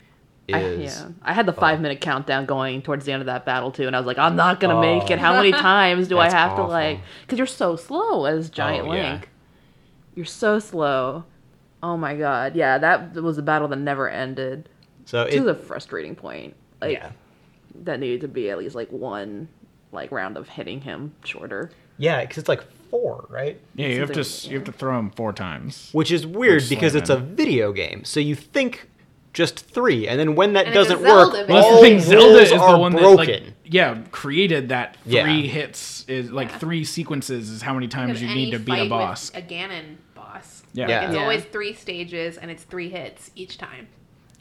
[0.53, 3.69] I, yeah, I had the five minute countdown going towards the end of that battle
[3.71, 4.81] too, and I was like, I'm not gonna oh.
[4.81, 5.13] make Oh.
[5.13, 5.19] it.
[5.19, 6.65] How many times do I have awful.
[6.67, 6.99] to like?
[7.21, 9.21] Because you're so slow as Giant Oh, yeah.
[10.15, 11.25] You're so slow.
[11.83, 14.69] Oh my god, yeah, that was a battle that never ended.
[15.05, 16.55] so to it, the frustrating point.
[16.81, 17.11] Like yeah.
[17.83, 19.47] that needed to be at least like one
[19.91, 21.71] like round of hitting him shorter.
[21.97, 23.59] Yeah, because it's like four, right?
[23.75, 25.89] Yeah, you have to Something- s- you have to throw him four times.
[25.93, 28.89] Which is weird Or because it's a video game, so you think
[29.33, 31.99] just three, and then when that And doesn't work, Well, that's all the thing.
[31.99, 33.27] Zelda is the are one that broken.
[33.45, 35.27] like yeah created that three Yeah.
[35.31, 36.57] hits is like Yeah.
[36.57, 39.31] three sequences is how many times Because you need to beat a fight with boss.
[39.35, 40.06] A Ganon boss.
[40.77, 40.87] Yeah.
[40.89, 41.05] Yeah.
[41.05, 41.21] It's Yeah.
[41.21, 43.87] always three stages and it's three hits each time.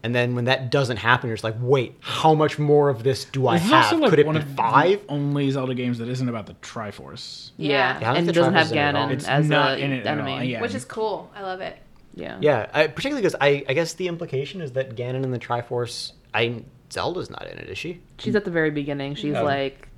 [0.03, 3.25] And then when that doesn't happen, you're just like, wait, how much more of this
[3.25, 3.85] do I This is have?
[3.85, 5.01] also like Could it one be of five?
[5.07, 7.51] the only Zelda games that isn't about the Triforce.
[7.57, 8.01] Yeah, Yeah.
[8.01, 8.93] Yeah, and it doesn't have Triforce in it.
[8.95, 10.51] Ganon It's as not a in it at all, enemy.
[10.53, 10.61] yeah.
[10.61, 11.31] Which is cool.
[11.35, 11.77] I love it.
[12.15, 12.37] Yeah.
[12.41, 16.13] Yeah, I, particularly because I, I guess the implication is that Ganon and the Triforce,
[16.35, 18.01] I Zelda's not in it, is she?
[18.19, 19.15] She's at the very beginning.
[19.17, 19.41] She's Yeah.
[19.41, 19.89] like,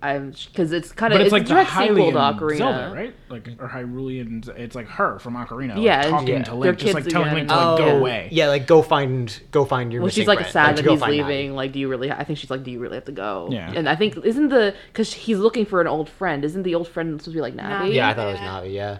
[0.00, 2.92] I'm because it's kind of it's, like a the direct sequel Hylian to Ocarina, Zelda,
[2.94, 3.14] right?
[3.28, 4.48] Like or Hyrulean.
[4.56, 5.70] It's like her from Ocarina.
[5.74, 6.42] like, Yeah, talking yeah.
[6.44, 7.36] to They're Link, just like kids telling again.
[7.38, 7.76] Link to like Oh.
[7.78, 8.28] go away.
[8.30, 10.02] Yeah, like go find go find your.
[10.02, 10.52] Well, she's like friend.
[10.52, 11.26] sad to that he's find Navi.
[11.26, 11.54] leaving.
[11.56, 12.12] Like, do you really?
[12.12, 13.48] I think she's like, do you really have to go?
[13.50, 13.72] Yeah.
[13.74, 16.44] And I think isn't the because he's looking for an old friend.
[16.44, 17.88] Isn't the old friend supposed to be like Navi?
[17.88, 17.94] Navi.
[17.94, 18.72] Yeah, I thought it was Navi.
[18.72, 18.98] Yeah.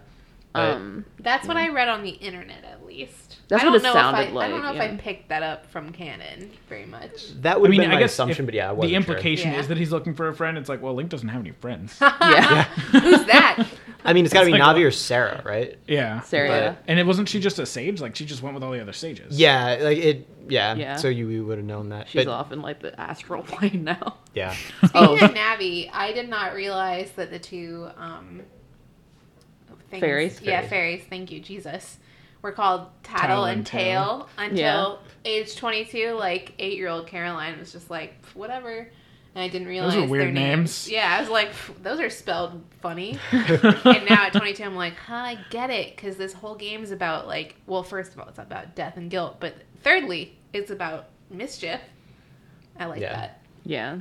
[0.53, 1.05] But- Um.
[1.21, 2.78] That's what I read on the internet, at least.
[3.49, 4.83] That's I what don't it know sounded if I, I don't know yeah.
[4.85, 7.33] if I picked that up from canon very much.
[7.41, 8.91] that would I mean, have been I my guess assumption, but yeah, I the wasn't
[8.91, 8.97] sure.
[9.15, 9.61] implication Yeah.
[9.61, 10.59] is that he's looking for a friend.
[10.59, 11.99] It's like, well, Link doesn't have any friends.
[12.01, 12.65] Yeah.
[12.93, 13.67] Who's that?
[14.05, 15.79] I mean, it's got to be like Navi or Saria, right?
[15.87, 16.77] yeah, Saria.
[16.87, 18.01] And it wasn't she just a sage?
[18.01, 19.39] Like she just went with all the other sages.
[19.39, 20.29] Yeah, like it.
[20.49, 20.75] Yeah.
[20.75, 20.97] Yeah.
[20.97, 22.09] So you, you would have known that.
[22.09, 24.17] She's but, off in like the astral plane now.
[24.35, 24.53] Yeah.
[24.79, 25.15] Speaking Oh.
[25.15, 28.43] of Navi, I did not realize that the two um,
[29.91, 30.41] things, Fairies?
[30.43, 30.71] Yeah, Fairies.
[30.71, 31.03] fairies.
[31.09, 31.99] Thank you, Jesus.
[32.43, 34.97] Were called Tatl, and and Tael until Yeah.
[35.25, 36.13] age 22.
[36.13, 38.89] Like eight-year-old Caroline was just like, whatever.
[39.35, 40.87] And I didn't are realize their weird names.
[40.87, 40.91] names.
[40.91, 41.51] Yeah, I was like,
[41.83, 43.19] those are spelled funny.
[43.33, 45.95] and now at 22, I'm like, huh, I get it.
[45.95, 49.11] Because this whole game is about, like, well, first of all, it's about death and
[49.11, 49.37] guilt.
[49.41, 51.81] But thirdly, it's about mischief.
[52.79, 53.13] I like Yeah.
[53.15, 53.41] that.
[53.65, 53.99] Yeah.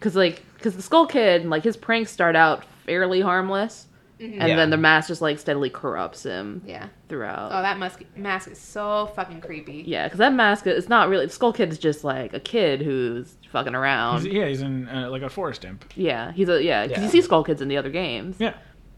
[0.00, 3.86] Cause like, cause the Skull Kid, like his pranks start out fairly harmless,
[4.20, 4.56] and Yeah.
[4.56, 6.88] then the mask just like steadily corrupts him Yeah.
[7.08, 7.50] throughout.
[7.52, 9.84] Oh, that mask, mask is so fucking creepy.
[9.86, 11.28] Yeah, because that mask is not really.
[11.28, 14.22] Skull Kid's just like a kid who's fucking around.
[14.22, 15.84] He's, yeah, he's in uh, like a forest imp.
[15.94, 16.86] yeah, he's a yeah.
[16.86, 17.04] Because Yeah.
[17.04, 18.36] you see Skull Kids in the other games.
[18.38, 18.54] Yeah.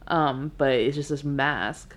[0.09, 1.95] Um, but it's just this mask,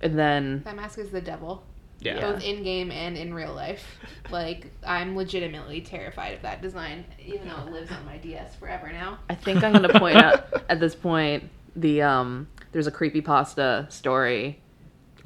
[0.00, 1.62] and then That mask is the devil,
[2.00, 2.14] Yeah.
[2.16, 2.32] Yeah.
[2.32, 3.84] both in game and in real life.
[4.30, 8.92] Like, I'm legitimately terrified of that design, even though it lives on my DS forever
[8.92, 9.18] now.
[9.30, 11.44] I think I'm gonna point out at this point
[11.80, 12.48] the um.
[12.72, 14.60] There's a creepy pasta story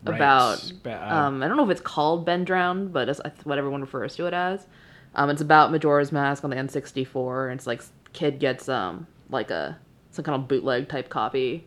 [0.04, 0.16] Right.
[0.16, 1.42] about uh, um.
[1.42, 4.34] I don't know if it's called Ben Drowned, but it's what everyone refers to it
[4.34, 4.66] as.
[5.14, 9.50] Um, it's about Majora's Mask on the N64, and it's like kid gets um like
[9.50, 9.78] a
[10.10, 11.66] some kind of bootleg type copy,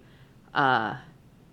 [0.54, 0.96] uh,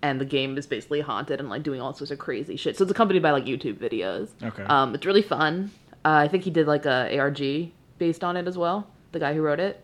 [0.01, 2.77] and the game is basically haunted and like doing all sorts of crazy shit.
[2.77, 4.29] So it's accompanied by like YouTube videos.
[4.43, 4.63] Okay.
[4.63, 5.71] Um, it's really fun.
[6.05, 8.87] Uh, I think he did like a ARG based on it as well.
[9.13, 9.83] The guy who wrote it.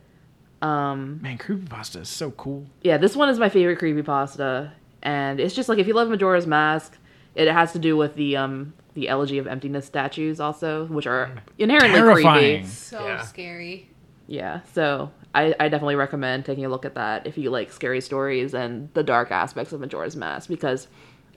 [0.61, 2.65] Um, Man, creepypasta is so cool.
[2.81, 6.45] yeah, this one is my favorite creepypasta, and it's just like if you love Majora's
[6.47, 6.97] Mask,
[7.35, 11.31] it has to do with the um the elegy of emptiness statues also, which are
[11.57, 12.55] inherently Terrifying.
[12.63, 12.67] creepy.
[12.67, 13.21] So Yeah.
[13.21, 13.89] scary.
[14.27, 18.01] Yeah, so I, I definitely recommend taking a look at that if you like scary
[18.01, 20.87] stories and the dark aspects of Majora's Mask because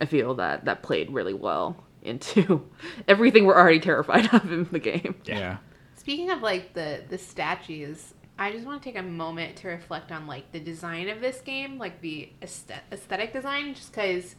[0.01, 2.69] I feel that that played really well into
[3.07, 5.15] everything we're already terrified of in the game.
[5.25, 5.59] Yeah.
[5.95, 10.11] Speaking of like the the statues, I just want to take a moment to reflect
[10.11, 14.35] on like the design of this game, like the aesthetic design, just because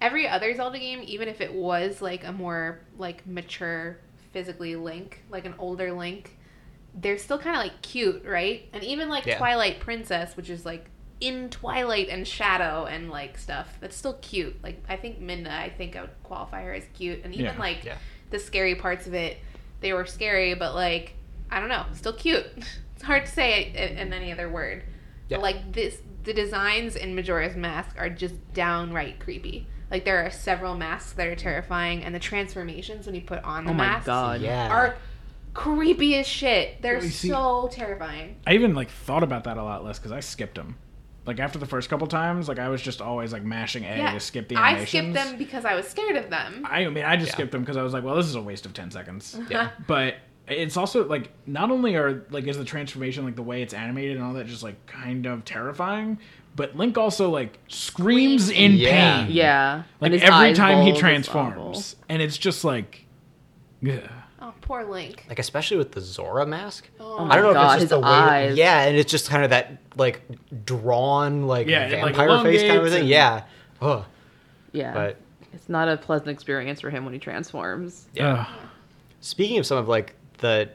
[0.00, 3.98] every other Zelda game, even if it was like a more like mature
[4.32, 6.38] physically Link, like an older Link,
[6.94, 8.68] they're still kind of like cute, right?
[8.72, 9.38] And even like Yeah.
[9.38, 10.86] Twilight Princess, which is like
[11.20, 14.62] in Twilight and Shadow and like stuff, that's still cute.
[14.62, 17.60] Like I think Midna, I think I would qualify her as cute, and even Yeah.
[17.60, 17.98] like Yeah.
[18.30, 19.38] the scary parts of it,
[19.80, 21.14] they were scary, but like
[21.50, 22.46] I don't know, still cute.
[23.02, 24.84] It's hard to say it in, in any other word.
[25.28, 25.38] Yeah.
[25.38, 29.66] But like this, the designs in Majora's Mask are just downright creepy.
[29.90, 33.64] Like there are several masks that are terrifying, and the transformations when you put on
[33.64, 34.40] the Oh my masks god.
[34.40, 34.68] Yeah.
[34.70, 34.94] are
[35.52, 36.80] creepy as shit.
[36.80, 38.36] They're Well, see- so terrifying.
[38.46, 40.76] I even like thought about that a lot less because I skipped them.
[41.26, 44.12] Like after the first couple times, like I was just always like mashing A Yeah,
[44.12, 46.64] to skip the I skipped them because I was scared of them.
[46.70, 47.34] I mean, I just Yeah.
[47.34, 49.36] skipped them because I was like, well, this is a waste of ten seconds.
[49.50, 49.70] Yeah.
[49.88, 50.14] But
[50.48, 54.16] it's also like not only are like is the transformation like the way it's animated
[54.16, 56.18] and all that just like kind of terrifying,
[56.56, 59.22] but Link also like screams in Yeah.
[59.24, 59.32] pain.
[59.32, 59.82] Yeah.
[60.00, 63.04] Like his every time he transforms, and it's just like,
[63.80, 64.00] yeah
[64.40, 65.24] Oh, poor Link.
[65.28, 66.88] like especially with the Zora mask.
[66.98, 68.06] Oh, oh I don't know if it's just his the way.
[68.08, 68.56] eyes.
[68.56, 70.20] Yeah, and it's just kind of that like
[70.64, 73.00] drawn like Yeah, it, like, vampire face kind of elongates thing.
[73.02, 73.44] and- Yeah.
[73.80, 74.04] Ugh.
[74.72, 74.92] Yeah.
[74.92, 75.16] But
[75.52, 78.08] it's not a pleasant experience for him when he transforms.
[78.14, 78.46] Yeah.
[78.48, 78.58] Ugh.
[79.20, 80.68] Speaking of some of like the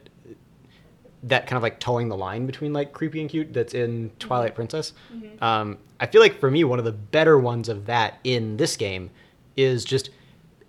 [1.23, 4.17] that kind of like towing the line between like creepy and cute that's in mm-hmm.
[4.17, 5.43] Twilight Princess, mm-hmm.
[5.43, 8.75] um, I feel like for me one of the better ones of that in this
[8.75, 9.09] game
[9.55, 10.09] is just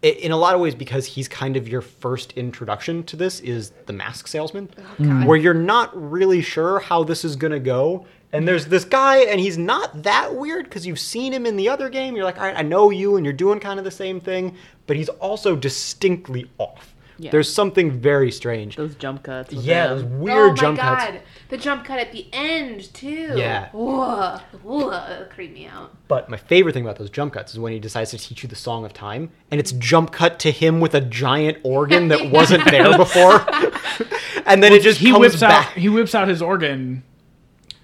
[0.02, 3.70] in a lot of ways because he's kind of your first introduction to this is
[3.86, 5.24] the mask salesman oh, mm-hmm.
[5.24, 9.18] where you're not really sure how this is going to go and there's this guy
[9.18, 12.14] and he's not that weird because you've seen him in the other game.
[12.14, 14.56] You're like all right i know you and you're doing kind of the same thing
[14.86, 16.87] but he's also distinctly off
[17.20, 17.32] Yeah.
[17.32, 18.76] There's something very strange.
[18.76, 19.52] Those jump cuts.
[19.52, 19.98] yeah, them.
[19.98, 20.86] those weird jump cuts.
[20.88, 21.24] oh my jump god, cuts.
[21.48, 23.32] the jump cut at the end too.
[23.36, 23.70] Yeah.
[23.72, 25.96] Whoa, whoa, that creeped me out.
[26.06, 28.48] But my favorite thing about those jump cuts is when he decides to teach you
[28.48, 32.30] the Song of Time, and it's jump cut to him with a giant organ that
[32.30, 33.44] wasn't there before,
[34.46, 35.66] and then it just he comes whips back.
[35.66, 37.02] out he whips out his organ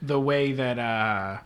[0.01, 1.39] the way that uh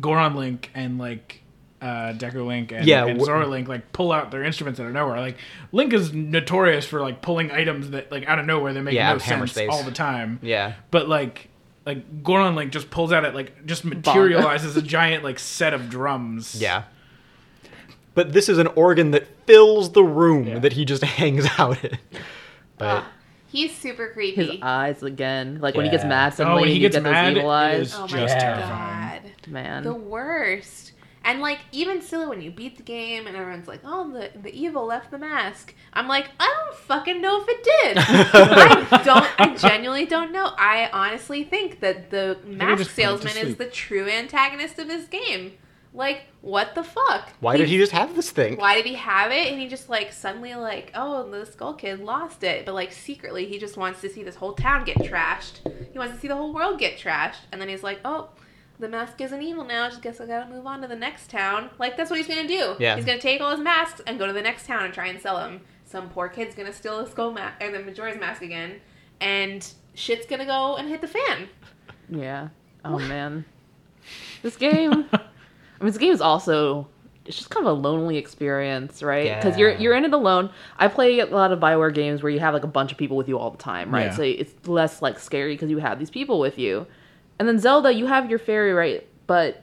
[0.00, 1.42] Goron Link and like
[1.82, 4.92] uh Deku Link and, Yeah, and Zora Link like pull out their instruments out of
[4.92, 5.20] nowhere.
[5.20, 5.36] Like
[5.72, 9.12] Link is notorious for like pulling items that like out of nowhere that make Yeah,
[9.12, 9.68] no sense space.
[9.70, 10.38] all the time.
[10.42, 10.74] Yeah.
[10.90, 11.48] But like
[11.84, 15.90] like Goron Link just pulls out it like just materializes a giant like set of
[15.90, 16.54] drums.
[16.60, 16.84] Yeah.
[18.14, 20.58] But this is an organ that fills the room Yeah.
[20.60, 21.98] that he just hangs out in.
[22.78, 23.04] But
[23.48, 24.34] He's super creepy.
[24.36, 24.62] His creepy.
[24.64, 26.08] eyes again, like when he gets Yeah.
[26.08, 27.80] mad Oh, suddenly, when he you gets get mad, those evil eyes.
[27.88, 28.38] is oh my just Yeah.
[28.40, 29.22] terrifying.
[29.22, 29.52] god.
[29.52, 30.92] Man, The worst.
[31.24, 34.54] And like even still when you beat the game and everyone's like, Oh, the the
[34.54, 35.74] evil left the mask.
[35.92, 37.96] I'm like, I don't fucking know if it did.
[37.98, 40.52] I don't I genuinely don't know.
[40.58, 44.78] I honestly think that the mask just put it to salesman is the true antagonist
[44.78, 45.52] of this game.
[45.96, 47.30] Like, what the fuck?
[47.38, 48.56] why did he just have this thing?
[48.56, 49.46] why did he have it?
[49.52, 53.46] And he just like suddenly like, oh, the skull kid lost it, but like secretly
[53.46, 55.60] he just wants to see this whole town get trashed.
[55.92, 58.30] He wants to see the whole world get trashed, and then he's like, oh,
[58.78, 59.84] the mask isn't evil now.
[59.84, 61.70] I Just guess I gotta move on to the next town.
[61.78, 62.76] Like that's what he's gonna do.
[62.78, 62.96] Yeah.
[62.96, 65.20] he's gonna take all his masks and go to the next town and try and
[65.20, 65.60] sell them.
[65.84, 68.80] Some poor kid's gonna steal the skull mask or the Majora's mask again,
[69.20, 71.48] and shit's gonna go and hit the fan.
[72.08, 72.48] yeah.
[72.84, 73.44] Oh man,
[74.42, 75.06] this game.
[75.12, 75.18] I
[75.80, 76.86] mean, this game is also
[77.26, 79.36] it's just kind of a lonely experience, right?
[79.36, 80.50] Because you're you're in it alone.
[80.78, 83.16] I play a lot of Bioware games where you have like a bunch of people
[83.16, 84.06] with you all the time, right?
[84.06, 84.16] Yeah.
[84.16, 86.86] So it's less like scary because you have these people with you.
[87.38, 89.06] And then Zelda, you have your fairy, right?
[89.26, 89.60] But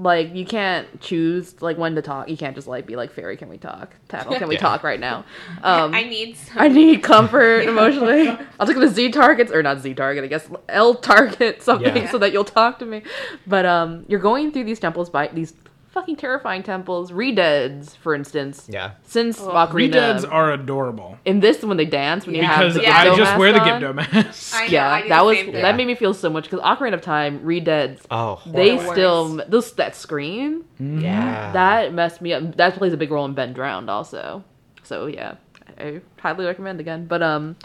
[0.00, 2.28] like you can't choose like when to talk.
[2.28, 3.94] You can't just like be like fairy, can we talk?
[4.08, 4.60] Tatl, can we Yeah.
[4.60, 5.24] talk right now?
[5.64, 6.62] Um, I need some.
[6.62, 8.28] I need comfort emotionally.
[8.60, 12.10] I'll take the Z targets or not Z target, I guess L target something Yeah.
[12.10, 13.02] so that you'll talk to me.
[13.46, 15.52] But um, you're going through these temples by these
[15.98, 17.10] fucking terrifying temples.
[17.10, 18.66] Redeads, for instance.
[18.70, 18.92] Yeah.
[19.02, 19.48] Since Oh.
[19.50, 21.18] Ocarina, Redeads are adorable.
[21.24, 22.96] in this when they dance when you Because have the Yeah.
[22.98, 23.82] I just mask wear the on.
[23.82, 24.54] Gibdo mask.
[24.54, 26.60] I know, I Yeah, do that was same that made me feel so much because
[26.60, 28.92] Ocarina of Time, Redeads, Oh, they horrible.
[28.92, 31.50] still those that scream yeah.
[31.52, 32.56] that messed me up.
[32.56, 34.44] That plays a big role in Ben Drowned also.
[34.84, 35.34] So yeah,
[35.78, 37.06] I highly recommend again.
[37.06, 37.56] But um,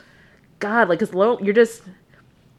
[0.60, 1.38] God, like it's low.
[1.40, 1.84] You're just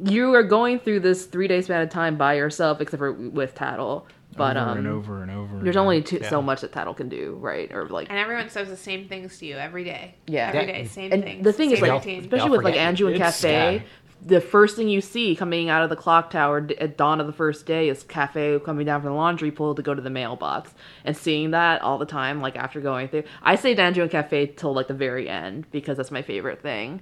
[0.04, 3.54] you are going through this three day span of time by yourself, except for with
[3.54, 4.04] Tatl.
[4.36, 5.56] But over um, and over and over.
[5.58, 5.82] there's again.
[5.82, 6.28] only two, Yeah.
[6.30, 7.70] so much that Tatl can do, right?
[7.72, 10.14] Or like And everyone says the same things to you every day.
[10.26, 10.48] Yeah.
[10.54, 10.78] Every Yeah.
[10.78, 11.44] day, same and things.
[11.44, 12.20] the thing is like routine.
[12.20, 12.94] especially with like forget.
[12.96, 13.82] Anju and Kafei, sad.
[14.26, 17.32] the first thing you see coming out of the clock tower at dawn of the
[17.32, 20.72] first day is Kafei coming down from the laundry pool to go to the mailbox,
[21.04, 24.56] and seeing that all the time, like after going through, I saved Anju and Kafei
[24.56, 27.00] till like the very end because that's my favorite thing.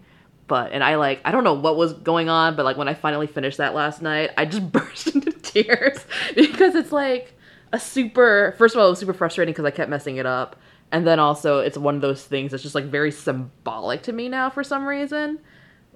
[0.49, 2.95] But and I like I don't know what was going on, but like when I
[2.95, 7.35] finally finished that last night, I just burst into tears because it's like
[7.73, 8.55] a super.
[8.59, 10.57] First of all, it was super frustrating because I kept messing it up,
[10.91, 14.29] and then also it's one of those things that's just like very symbolic to me
[14.29, 15.39] now for some reason.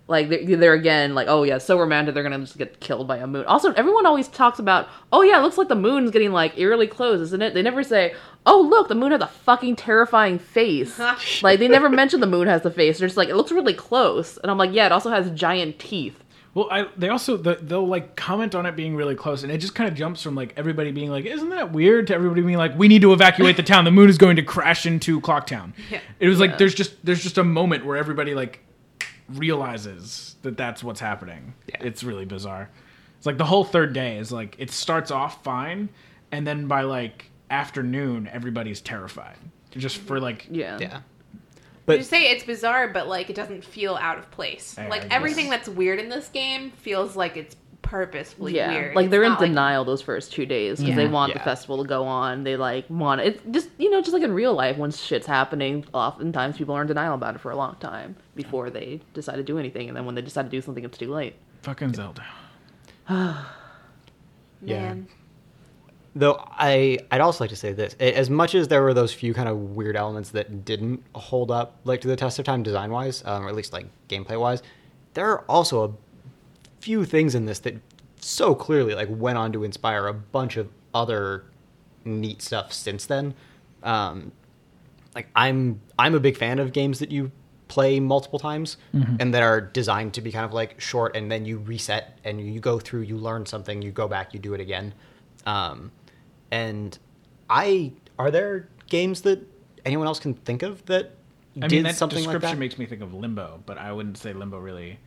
[0.08, 2.14] Like they're, they're again like, oh yeah, so romantic.
[2.14, 3.44] They're gonna just get killed by a moon.
[3.46, 6.86] Also, everyone always talks about, oh yeah, it looks like the moon's getting like eerily
[6.86, 7.54] close, isn't it?
[7.54, 8.14] They never say,
[8.46, 10.98] oh look, the moon has a fucking terrifying face.
[11.42, 12.98] like they never mention the moon has the face.
[12.98, 15.80] They're just like, it looks really close, and I'm like, yeah, it also has giant
[15.80, 16.22] teeth.
[16.56, 19.58] Well, I, they also the, they'll like comment on it being really close, and it
[19.58, 22.56] just kind of jumps from like everybody being like, "Isn't that weird?" to everybody being
[22.56, 23.84] like, "We need to evacuate the town.
[23.84, 26.00] The moon is going to crash into Clocktown." Yeah.
[26.18, 26.46] It was Yeah.
[26.46, 28.60] like there's just there's just a moment where everybody like
[29.28, 31.52] realizes that that's what's happening.
[31.68, 31.76] Yeah.
[31.80, 32.70] It's really bizarre.
[33.18, 35.88] It's like the whole third day is like it starts off fine,
[36.32, 39.36] and then by like afternoon, everybody's terrified.
[39.72, 40.78] Just for like Yeah.
[40.80, 41.00] Yeah.
[41.88, 44.76] You say it's bizarre, but like it doesn't feel out of place.
[44.78, 45.12] I like guess.
[45.12, 48.96] everything that's weird in this game feels like it's purposefully yeah, weird.
[48.96, 51.10] like they're in not like- denial those first two days because they Yeah.
[51.10, 52.42] want the festival to go on.
[52.42, 55.84] They like want it just you know just like in real life when shit's happening.
[55.94, 59.44] Oftentimes people are in denial about it for a long time before they decide to
[59.44, 61.36] do anything, and then when they decide to do something, it's too late.
[61.62, 62.24] fucking Zelda.
[64.60, 65.06] Man.
[66.16, 69.34] Though I, I'd also like to say this: as much as there were those few
[69.34, 72.90] kind of weird elements that didn't hold up, like to the test of time design
[72.90, 74.62] wise, um, or at least like gameplay wise,
[75.12, 75.92] there are also a
[76.80, 77.74] few things in this that
[78.18, 81.44] so clearly like went on to inspire a bunch of other
[82.06, 83.34] neat stuff since then.
[83.82, 84.32] Um,
[85.14, 87.30] like I'm, I'm a big fan of games that you
[87.68, 88.78] play multiple times
[89.20, 92.40] and that are designed to be kind of like short, and then you reset and
[92.40, 94.94] you go through, you learn something, you go back, you do it again.
[95.44, 95.92] Um,
[96.50, 96.98] and
[97.48, 99.46] I are there games that
[99.84, 101.12] anyone else can think of that
[101.56, 102.60] I did mean, that something like description that.
[102.60, 104.98] makes me think of Limbo, but I wouldn't say Limbo really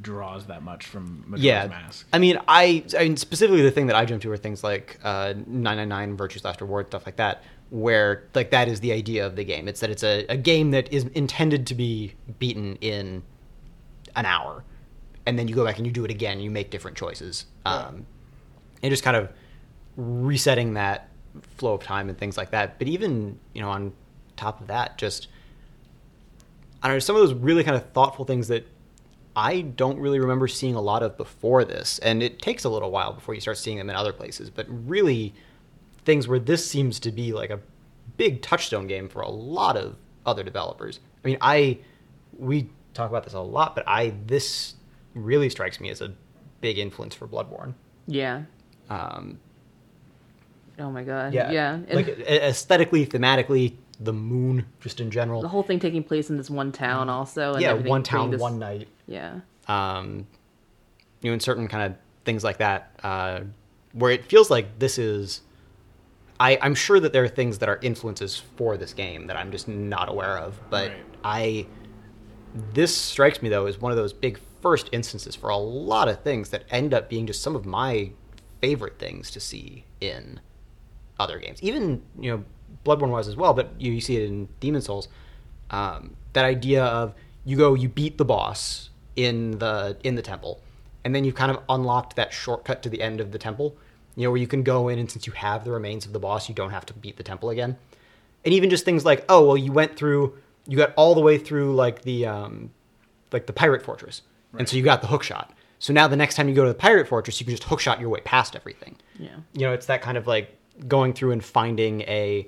[0.00, 2.06] draws that much from Majora's yeah, Mask.
[2.12, 4.98] I mean, I, I mean, specifically the thing that I jump to are things like
[5.02, 9.36] uh, 999 Virtue's Last Reward, stuff like that, where like that is the idea of
[9.36, 9.68] the game.
[9.68, 13.22] It's that it's a, a game that is intended to be beaten in
[14.16, 14.64] an hour,
[15.26, 16.40] and then you go back and you do it again.
[16.40, 18.06] You make different choices, um,
[18.82, 19.28] and just kind of
[20.00, 21.08] resetting that
[21.56, 22.78] flow of time and things like that.
[22.78, 23.92] But even you know, on
[24.36, 25.28] top of that, just
[26.82, 28.66] I don't know, some of those really kind of thoughtful things that
[29.36, 32.90] I don't really remember seeing a lot of before this, and it takes a little
[32.90, 34.50] while before you start seeing them in other places.
[34.50, 35.34] But really,
[36.04, 37.60] things where this seems to be like a
[38.16, 39.96] big touchstone game for a lot of
[40.26, 41.00] other developers.
[41.24, 41.78] I mean, I
[42.36, 44.74] we talk about this a lot, but I this
[45.14, 46.12] really strikes me as a
[46.60, 47.74] big influence for Bloodborne.
[48.06, 48.42] Yeah.
[48.88, 49.38] Um,
[50.80, 51.32] Oh my god.
[51.34, 51.74] Yeah.
[51.74, 55.42] And like a- aesthetically, thematically, the moon, just in general.
[55.42, 57.52] the whole thing taking place in this one town, also.
[57.52, 58.88] And yeah, one town, this- one night.
[59.06, 59.40] Yeah.
[59.68, 60.26] um,
[61.22, 63.40] you know, in certain kind of things like that, uh,
[63.92, 65.42] where it feels like this is.
[66.42, 69.50] I, I'm sure that there are things that are influences for this game that I'm
[69.50, 70.96] just not aware of, but Right.
[71.22, 71.66] I.
[72.72, 76.22] This strikes me though as one of those big first instances for a lot of
[76.22, 78.10] things that end up being just some of my
[78.60, 80.40] favorite things to see in
[81.20, 81.62] other games.
[81.62, 82.44] Even you know
[82.84, 85.08] Bloodborne was as well, but you, you see it in Demon Souls.
[85.70, 87.14] Um, that idea of
[87.44, 90.60] you go, you beat the boss in the in the temple,
[91.04, 93.76] and then you've kind of unlocked that shortcut to the end of the temple.
[94.16, 96.18] You know where you can go in, and since you have the remains of the
[96.18, 97.76] boss, you don't have to beat the temple again.
[98.44, 100.34] And even just things like, oh well, you went through,
[100.66, 102.70] you got all the way through like the um,
[103.32, 104.22] like the pirate fortress,
[104.58, 105.52] and so you got the hook shot.
[105.78, 108.00] So now the next time you go to the pirate fortress, you can just hookshot
[108.00, 109.30] your way past everything Yeah.
[109.54, 110.54] you know it's that kind of like
[110.88, 112.46] going through and finding a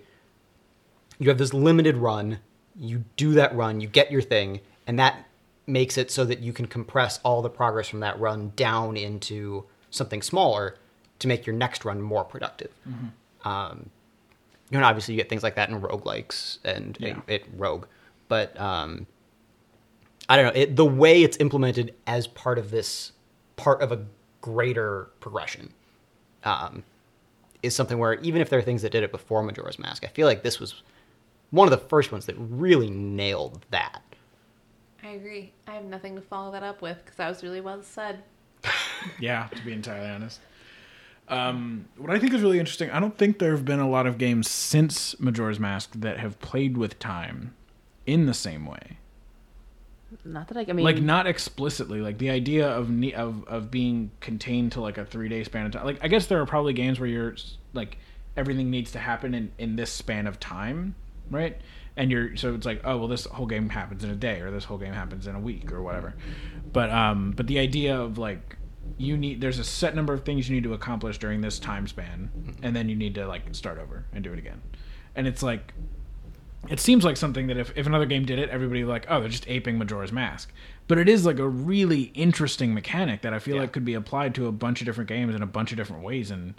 [1.18, 2.38] you have this limited run
[2.78, 5.26] you do that run you get your thing and that
[5.66, 9.64] makes it so that you can compress all the progress from that run down into
[9.90, 10.76] something smaller
[11.18, 12.70] to make your next run more productive
[13.44, 13.88] um,
[14.70, 17.18] you know obviously you get things like that in roguelikes and Yeah.
[17.28, 17.86] it, it rogue
[18.28, 19.06] but um,
[20.28, 20.60] I don't know.
[20.62, 23.12] It, the way it's implemented as part of this
[23.56, 24.06] part of a
[24.40, 25.74] greater progression
[26.44, 26.82] um,
[27.62, 30.08] is something where even if there are things that did it before Majora's Mask, I
[30.08, 30.82] feel like this was
[31.50, 34.02] one of the first ones that really nailed that.
[35.02, 35.52] I agree.
[35.66, 38.22] I have nothing to follow that up with because that was really well said.
[39.18, 40.38] Yeah, to be entirely honest.
[41.26, 44.06] Um, what I think is really interesting, I don't think there have been a lot
[44.06, 47.52] of games since Majora's Mask that have played with time
[48.06, 48.98] in the same way.
[50.24, 52.00] Not that I, I mean, like not explicitly.
[52.00, 55.66] Like the idea of ne- of of being contained to like a three day span
[55.66, 57.36] of time like i guess there are probably games where you're
[57.72, 57.98] like
[58.36, 60.94] everything needs to happen in in this span of time
[61.30, 61.60] right?
[61.96, 64.50] And you're so it's like oh well this whole game happens in a day or
[64.50, 66.14] this whole game happens in a week or whatever.
[66.72, 68.56] But um but the idea of like
[68.98, 71.86] you need there's a set number of things you need to accomplish during this time
[71.86, 72.30] span
[72.62, 74.62] and then you need to like start over and do it again.
[75.14, 75.74] And it's like
[76.68, 79.06] it seems like something that if, if another game did it, everybody would be like,
[79.08, 80.52] oh, they're just aping Majora's Mask.
[80.88, 83.62] But it is like a really interesting mechanic that I feel Yeah.
[83.62, 86.02] like could be applied to a bunch of different games in a bunch of different
[86.02, 86.54] ways and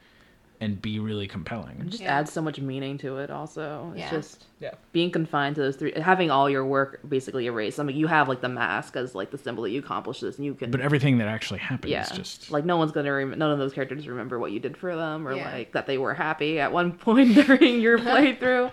[0.62, 1.84] and be really it compelling.
[1.90, 2.20] just Yeah.
[2.20, 3.30] adds so much meaning to it.
[3.30, 4.10] Also, it's Yeah.
[4.12, 4.72] just Yeah.
[4.94, 7.82] being confined to those three, having all your work basically erased.
[7.82, 10.38] I mean, you have like the mask as like the symbol that you accomplished this,
[10.38, 10.72] and you can.
[10.72, 13.58] But everything that actually happens yeah, is just like no one's gonna rem- none of
[13.58, 15.52] those characters remember what you did for them, or Yeah.
[15.52, 18.72] like that they were happy at one point during your playthrough.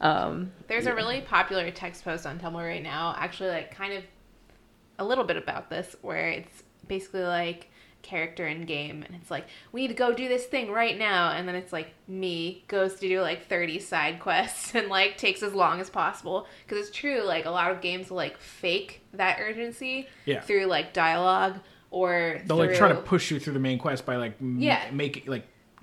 [0.00, 4.04] Um, There's a really popular text post on Tumblr right now, actually, like kind of
[4.98, 7.70] a little bit about this, where it's basically like
[8.02, 11.32] character in game, and it's like we need to go do this thing right now,
[11.32, 15.42] and then it's like me goes to do like 30 side quests and like takes
[15.42, 17.22] as long as possible because it's true.
[17.22, 20.40] Like a lot of games will like fake that urgency Yeah.
[20.40, 21.58] through like dialogue
[21.90, 24.88] or they'll like try to push you through the main quest by like m- Yeah.
[24.92, 25.28] make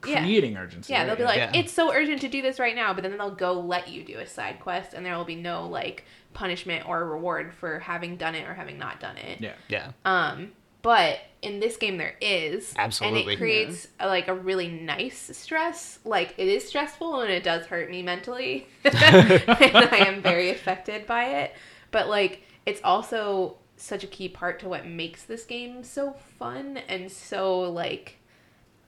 [0.03, 0.19] like Yeah.
[0.23, 0.93] creating urgency.
[0.93, 1.07] Yeah, right?
[1.07, 1.51] they'll be like, Yeah.
[1.53, 4.19] it's so urgent to do this right now, but then they'll go let you do
[4.19, 8.35] a side quest, and there will be no like punishment or reward for having done
[8.35, 9.41] it or having not done it.
[9.41, 9.53] yeah.
[9.69, 9.91] Yeah.
[10.05, 10.51] Um,
[10.83, 15.35] but in this game there is, absolutely, and it creates a, like a really nice
[15.35, 15.99] stress.
[16.05, 21.05] Like it is stressful and it does hurt me mentally, and I am very affected
[21.07, 21.53] by it.
[21.91, 26.77] But like it's also such a key part to what makes this game so fun
[26.87, 28.17] and so like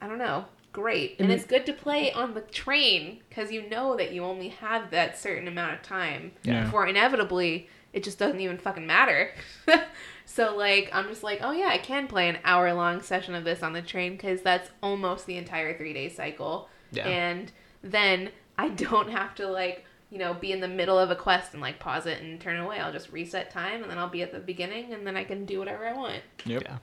[0.02, 1.12] I don't know, great.
[1.20, 4.50] And And it's good to play on the train because you know that you only
[4.50, 6.64] have that certain amount of time Yeah.
[6.64, 9.32] before inevitably it just doesn't even fucking matter.
[10.26, 13.44] so like I'm just like, oh yeah, I can play an hour long session of
[13.44, 16.70] this on the train because that's almost the entire three day cycle.
[16.92, 17.08] Yeah.
[17.08, 17.52] And
[17.84, 21.54] then I don't have to like you know, be in the middle of a quest
[21.54, 22.80] and like pause it and turn it away.
[22.80, 25.46] I'll just reset time and then I'll be at the beginning and then I can
[25.46, 26.22] do whatever I want.
[26.46, 26.64] Yep.
[26.64, 26.78] Yeah.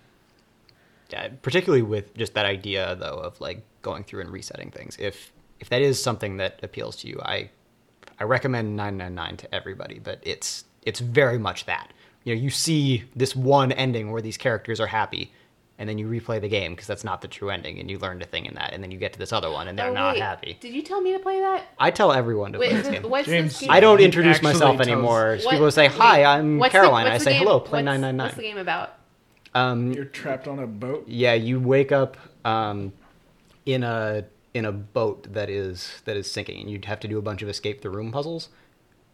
[1.10, 4.96] Yeah, particularly with just that idea though of like going through and resetting things.
[4.98, 7.50] If if that is something that appeals to you, I
[8.18, 11.92] I recommend 999 to everybody, but it's it's very much that.
[12.24, 15.32] You know, you see this one ending where these characters are happy
[15.78, 18.22] and then you replay the game because that's not the true ending and you learned
[18.22, 19.94] a thing in that and then you get to this other one and they're Oh,
[19.94, 20.56] not happy.
[20.58, 21.66] Did you tell me to play that?
[21.78, 23.10] I tell everyone to Wait, play is this game.
[23.10, 23.70] what's James, this game?
[23.70, 25.38] I don't introduce myself tells- anymore.
[25.42, 27.78] What- People say, wait, "Hi, I'm what's the- Caroline." what's I say, game- "Hello, play
[27.82, 28.95] what's- 999." What's the game about?
[29.56, 31.08] Um, You're trapped on a boat.
[31.08, 32.92] Yeah, you wake up um,
[33.64, 37.18] in a in a boat that is that is sinking, and you'd have to do
[37.18, 38.50] a bunch of escape the room puzzles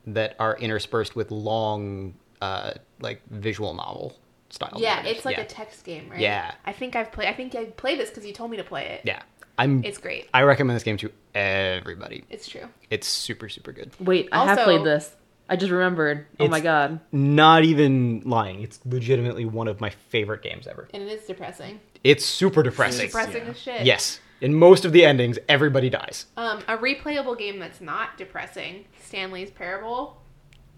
[0.07, 4.17] that are interspersed with long, uh, like visual novel
[4.51, 4.79] style.
[4.79, 5.17] Yeah, narratives.
[5.19, 5.43] it's like yeah.
[5.43, 6.19] a text game, right?
[6.19, 6.55] Yeah.
[6.65, 7.29] I think I've played.
[7.29, 9.03] I think I played this because you told me to play it.
[9.05, 9.23] yeah.
[9.59, 9.85] I'm.
[9.85, 10.29] It's great.
[10.33, 12.25] I recommend this game to everybody.
[12.31, 12.69] It's true.
[12.91, 13.93] It's super super good.
[14.01, 15.15] Wait, I have played this.
[15.49, 16.27] I just remembered.
[16.41, 17.01] Oh my god.
[17.13, 18.63] Not even lying.
[18.63, 20.89] It's legitimately one of my favorite games ever.
[20.95, 21.81] And it is depressing.
[22.05, 23.07] It's super depressing.
[23.07, 23.51] Depressing yeah.
[23.51, 23.83] as shit.
[23.87, 24.21] Yes.
[24.41, 26.27] In most of the endings, everybody dies.
[26.37, 28.87] Um, a replayable game that's not depressing.
[29.01, 30.21] Stanley's Parable.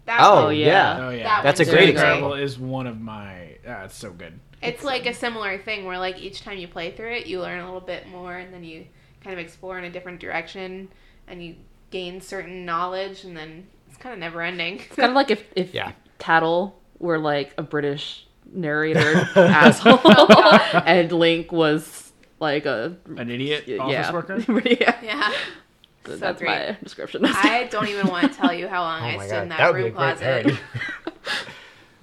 [0.05, 0.99] That Oh, one- yeah.
[0.99, 2.29] Oh yeah, That That's a great really example.
[2.29, 3.57] Parable is one of my.
[3.67, 4.39] Ah, it's so good.
[4.61, 7.59] It's like a similar thing where like each time you play through it, you learn
[7.59, 8.85] a little bit more, and then you
[9.23, 10.89] kind of explore in a different direction,
[11.27, 11.55] and you
[11.91, 14.75] gain certain knowledge, and then it's kind of never ending.
[14.79, 15.93] It's kind of like if if Yeah.
[16.19, 23.63] Tatl were like a British narrator asshole, oh, and Link was like a An idiot
[23.67, 24.61] yeah, office worker.
[24.65, 24.99] yeah.
[25.01, 25.33] yeah.
[26.05, 26.69] So That's great.
[26.69, 27.25] my description.
[27.25, 29.57] I don't even want to tell you how long Oh I my stood in that,
[29.57, 30.59] that room closet.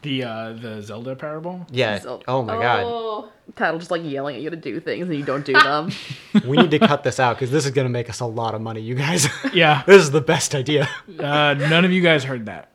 [0.03, 0.21] parody.
[0.21, 1.67] The uh, the Zelda parable.
[1.71, 1.99] Yeah.
[2.01, 2.83] So- oh my god.
[2.85, 5.91] Oh, Tatl just like yelling at you to do things and you don't do them.
[6.47, 8.55] We need to cut this out because this is going to make us a lot
[8.55, 9.29] of money, you guys.
[9.53, 9.83] Yeah.
[9.87, 10.89] this is the best idea.
[11.19, 12.71] Uh, none of you guys heard that.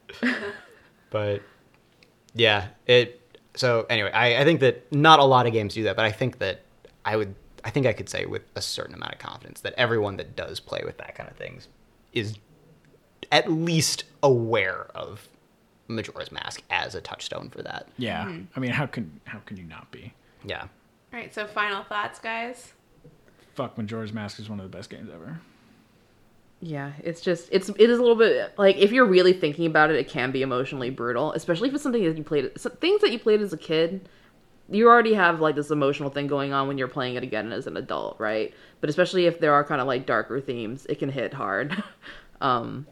[1.10, 1.42] But
[2.34, 3.22] yeah, it.
[3.56, 6.12] So anyway, I, I think that not a lot of games do that, but I
[6.12, 6.62] think that
[7.06, 7.34] I would.
[7.64, 10.60] I think I could say with a certain amount of confidence that everyone that does
[10.60, 11.68] play with that kind of things
[12.14, 12.36] is
[13.32, 15.28] at least aware of
[15.88, 17.88] Majora's Mask as a touchstone for that.
[17.98, 18.26] Yeah.
[18.26, 18.46] Mm-hmm.
[18.56, 20.14] I mean, how can how can you not be?
[20.46, 20.62] Yeah.
[20.62, 20.70] all
[21.14, 21.34] right.
[21.34, 22.74] So final thoughts, guys.
[23.56, 25.40] Fuck, Majora's Mask is one of the best games ever.
[26.60, 29.92] Yeah, it's just it's it is a little bit like if you're really thinking about
[29.92, 33.12] it, it can be emotionally brutal, especially if it's something that you played things that
[33.12, 34.10] you played as a kid.
[34.70, 37.68] You already have like this emotional thing going on when you're playing it again as
[37.68, 38.54] an adult, right?
[38.82, 41.84] But especially if there are kind of like darker themes, it can hit hard.
[42.42, 42.86] um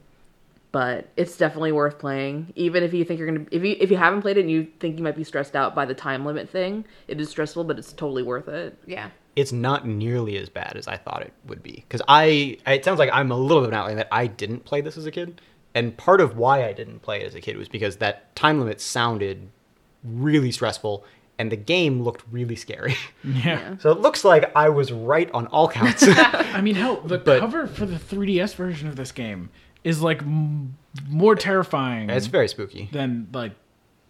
[0.76, 3.90] but it's definitely worth playing even if you think you're going to if you if
[3.90, 6.26] you haven't played it and you think you might be stressed out by the time
[6.26, 8.78] limit thing, it is stressful, but it's totally worth it.
[8.86, 9.10] Yeah.
[9.38, 11.86] it's not nearly as bad as I thought it would be.
[11.88, 14.66] Because I, it sounds like I'm a little bit of an outlier that I didn't
[14.66, 15.40] play this as a kid,
[15.74, 18.60] and part of why I didn't play it as a kid was because that time
[18.60, 19.48] limit sounded
[20.04, 21.06] really stressful,
[21.40, 22.96] and the game looked really scary.
[23.24, 23.78] Yeah.
[23.78, 26.04] so it looks like I was right on all counts.
[26.08, 29.50] I mean, hell, the But- cover for the 3DS version of this game
[29.86, 30.76] is like m-
[31.08, 32.90] more terrifying it's very spooky.
[32.92, 33.54] than like,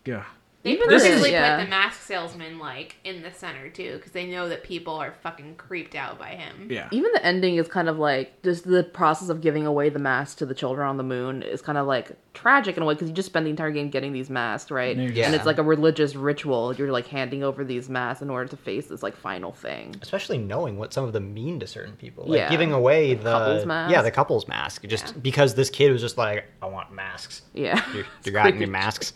[0.05, 0.23] yeah.
[0.65, 1.57] They Even purposely the- yeah.
[1.57, 5.13] put the mask salesman like in the center too, because they know that people are
[5.21, 6.69] fucking creeped out by him.
[6.71, 6.87] Yeah.
[6.91, 10.39] even the ending is kind of like just the process of giving away the mask
[10.39, 13.07] to the children on the moon is kind of like tragic in a way because
[13.09, 15.27] you just spend the entire game getting these masks right Yeah.
[15.27, 18.57] and it's like a religious ritual you're like handing over these masks in order to
[18.57, 22.25] face this like final thing Especially knowing what some of them mean to certain people,
[22.25, 22.49] like Yeah.
[22.49, 23.91] giving away the couple's mask.
[23.91, 25.21] yeah the couple's mask, just Yeah.
[25.21, 27.43] because this kid was just like, I want masks.
[27.53, 28.71] yeah you, It's you got any creepy.
[28.71, 29.13] masks?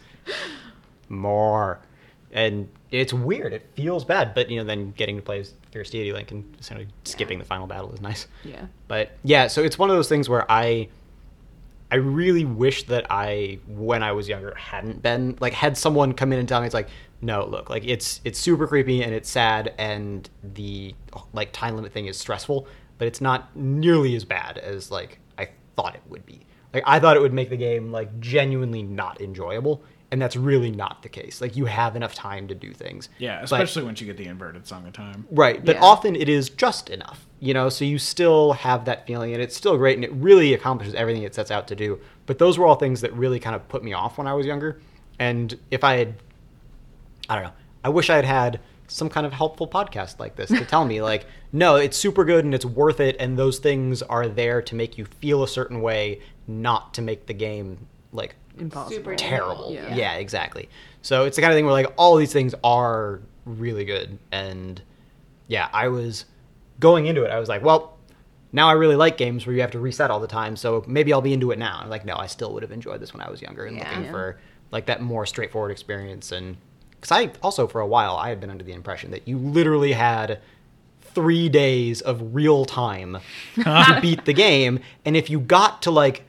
[1.09, 1.79] More.
[2.31, 3.53] And it's weird.
[3.53, 6.55] It feels bad, but you know, then getting to play as Fierce Deity Link and
[6.71, 8.27] of skipping the final battle is nice.
[8.43, 10.89] yeah But yeah, so it's one of those things where I
[11.91, 16.31] I really wish that I when I was younger hadn't been like had someone come
[16.31, 16.89] in and tell me it's like
[17.21, 20.95] no, look, like it's it's super creepy and it's sad and the
[21.33, 25.49] like time limit thing is stressful, but it's not nearly as bad as like I
[25.75, 26.45] thought it would be.
[26.73, 30.71] Like I thought it would make the game like genuinely not enjoyable, and that's really
[30.71, 31.39] not the case.
[31.41, 33.09] Like you have enough time to do things.
[33.19, 35.25] Yeah, But- especially once you get the inverted song of time.
[35.31, 35.83] Right, but Yeah.
[35.83, 39.55] often it is just enough, you know, so you still have that feeling and it's
[39.55, 41.99] still great and it really accomplishes everything it sets out to do.
[42.25, 44.45] But those were all things that really kind of put me off when I was
[44.47, 44.81] younger.
[45.19, 46.15] And if I had,
[47.29, 47.53] I don't know,
[47.83, 51.01] I wish I had had some kind of helpful podcast like this to tell me,
[51.03, 54.73] like, no, it's super good and it's worth it, and those things are there to
[54.73, 59.71] make you feel a certain way, not to make the game, like, impossible Super terrible.
[59.71, 59.93] Yeah.
[59.95, 60.13] Yeah.
[60.15, 60.67] exactly.
[61.01, 64.81] So it's the kind of thing where like all these things are really good, and
[65.47, 66.25] yeah, I was
[66.79, 67.31] going into it.
[67.31, 67.97] I was like, well,
[68.51, 71.13] now I really like games where you have to reset all the time, so maybe
[71.13, 71.79] I'll be into it now.
[71.81, 73.87] I'm like, no, I still would have enjoyed this when I was younger and Yeah.
[73.89, 74.11] looking Yeah.
[74.11, 74.39] for
[74.71, 76.31] like that more straightforward experience.
[76.31, 76.57] And
[76.91, 79.93] because I also for a while I had been under the impression that you literally
[79.93, 80.39] had
[81.01, 83.17] three days of real time
[83.55, 86.23] to beat the game, and if you got to like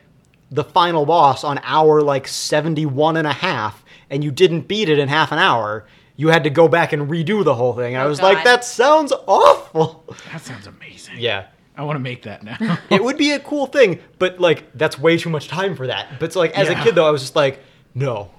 [0.51, 4.99] the final boss on hour like 71 and a half and you didn't beat it
[4.99, 5.87] in half an hour
[6.17, 8.45] you had to go back and redo the whole thing and i Oh, was like
[8.45, 11.15] that sounds awful That sounds amazing.
[11.19, 11.47] yeah
[11.77, 12.79] I want to make that now.
[12.91, 16.19] it would be a cool thing but like that's way too much time for that
[16.19, 16.81] but so like as Yeah.
[16.81, 17.61] a kid though i was just like
[17.95, 18.31] no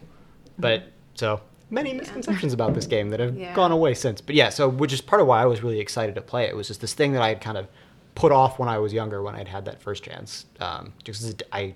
[0.60, 0.84] but
[1.16, 3.54] so many misconceptions about this game that have Yeah.
[3.56, 6.16] gone away since but yeah so which is part of why i was really excited
[6.16, 7.68] to play it was just this thing that i had kind of
[8.16, 11.30] put off when i was younger when i'd had that first chance um, just 'cause
[11.32, 11.74] it- i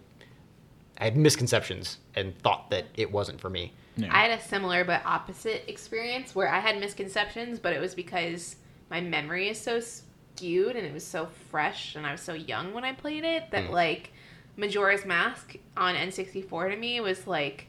[0.97, 4.09] i had misconceptions and thought that it wasn't for me Yeah.
[4.13, 8.57] I had a similar but opposite experience where I had misconceptions, but it was because
[8.89, 12.73] my memory is so skewed and it was so fresh and I was so young
[12.73, 13.71] when I played it that Mm.
[13.71, 14.11] like
[14.57, 17.67] Majora's Mask on N64 to me was like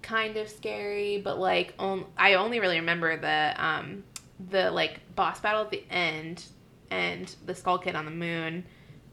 [0.00, 4.04] kind of scary, but like on, I only really remember the um
[4.50, 6.44] the like boss battle at the end
[6.90, 8.64] and the Skull Kid on the moon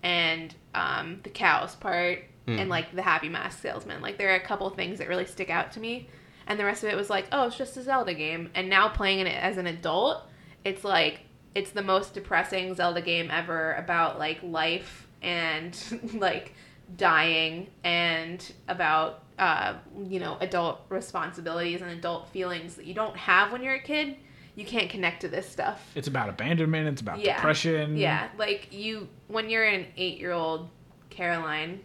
[0.03, 2.59] and um the cows part Mm.
[2.61, 4.01] and like the Happy Mask salesman.
[4.01, 6.07] Like there are a couple things that really stick out to me.
[6.47, 8.49] And the rest of it was like, oh, it's just a Zelda game.
[8.55, 10.23] And now playing it as an adult,
[10.65, 11.21] it's like
[11.55, 15.77] it's the most depressing Zelda game ever about like life and
[16.15, 16.53] like
[16.97, 19.75] dying and about uh,
[20.07, 24.15] you know adult responsibilities and adult feelings that you don't have when you're a kid.
[24.55, 25.89] You can't connect to this stuff.
[25.95, 26.87] it's about abandonment.
[26.89, 27.35] It's about Yeah.
[27.35, 27.95] depression.
[27.95, 30.69] Yeah, like you when you're an eight year old
[31.09, 31.79] Caroline,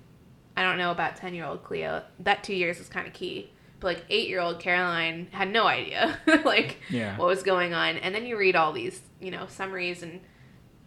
[0.57, 2.03] I don't know about ten year old Cleo.
[2.21, 3.51] That two years is kind of key.
[3.81, 7.17] But like eight year old Caroline had no idea like Yeah.
[7.19, 10.21] what was going on, and then you read all these you know summaries and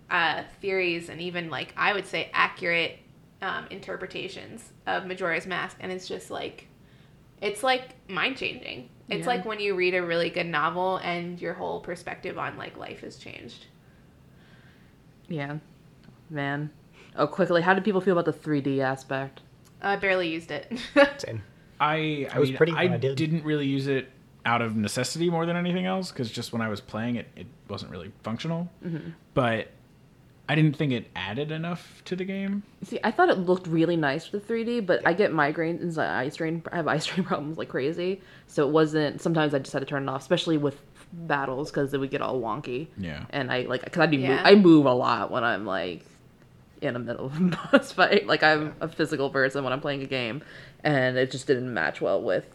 [0.10, 2.98] uh, theories and even like I would say accurate
[3.42, 6.68] um, interpretations of Majora's Mask, and it's just like
[7.42, 8.90] it's like mind changing.
[9.10, 9.28] It's Yeah.
[9.28, 13.02] like when you read a really good novel and your whole perspective on like life
[13.02, 13.66] has changed.
[15.28, 15.58] Yeah,
[16.30, 16.72] man.
[17.16, 19.42] Oh, quickly, how did people feel about the 3D aspect?
[19.82, 20.72] I barely used it.
[21.20, 21.44] Same.
[21.80, 23.32] I, I was mean, pretty I, I did.
[23.32, 24.10] not really use it
[24.46, 27.48] out of necessity more than anything else because just when I was playing it, it
[27.70, 28.70] wasn't really functional.
[28.84, 29.10] Mm-hmm.
[29.34, 29.68] But
[30.50, 32.64] I didn't think it added enough to the game.
[32.84, 35.98] See, I thought it looked really nice with the 3D, but I get migraines and
[36.00, 36.64] eye strain.
[36.72, 39.22] I have eye strain problems like crazy, so it wasn't.
[39.22, 42.22] Sometimes I just had to turn it off, especially with battles because it would get
[42.22, 42.88] all wonky.
[42.98, 43.26] Yeah.
[43.30, 44.42] And I like because I do move, Yeah.
[44.44, 46.06] I move a lot when I'm like
[46.82, 48.28] in the middle of a boss fight.
[48.28, 50.42] Like I'm a physical person when I'm playing a game,
[50.84, 52.46] and it just didn't match well with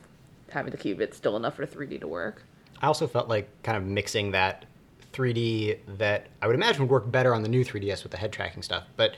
[0.51, 2.43] having to keep it still enough for 3D to work.
[2.81, 4.64] I also felt like kind of mixing that
[5.12, 8.33] 3D that I would imagine would work better on the new 3DS with the head
[8.33, 9.14] tracking stuff, but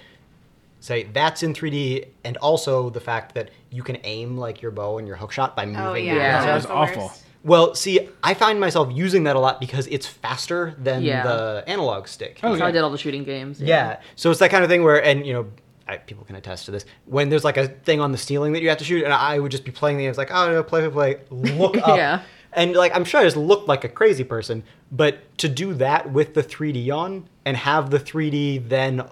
[0.81, 4.99] say that's in 3D, and also the fact that you can aim like your bow
[4.99, 5.81] and your hook shot by oh, moving.
[5.83, 6.35] oh the yeah, Yeah.
[6.37, 6.47] cursor.
[6.47, 7.03] That was awful.
[7.05, 7.25] worst.
[7.45, 11.23] Well, see, I find myself using that a lot because it's faster than Yeah.
[11.25, 12.41] the analog stick.
[12.43, 12.73] Oh, That's how I yeah.
[12.73, 13.61] did all the shooting games.
[13.61, 14.01] Yeah.
[14.17, 15.47] So it's that kind of thing where, and you know,
[15.87, 16.87] I, people can attest to this.
[17.05, 19.39] When there's like a thing on the ceiling that you have to shoot, and I
[19.39, 21.97] would just be playing the game, it's like, oh, no, play, play, play, look up.
[21.99, 22.23] Yeah.
[22.55, 26.11] And like, I'm sure I just looked like a crazy person, but to do that
[26.13, 29.07] with the 3D on and have the 3D then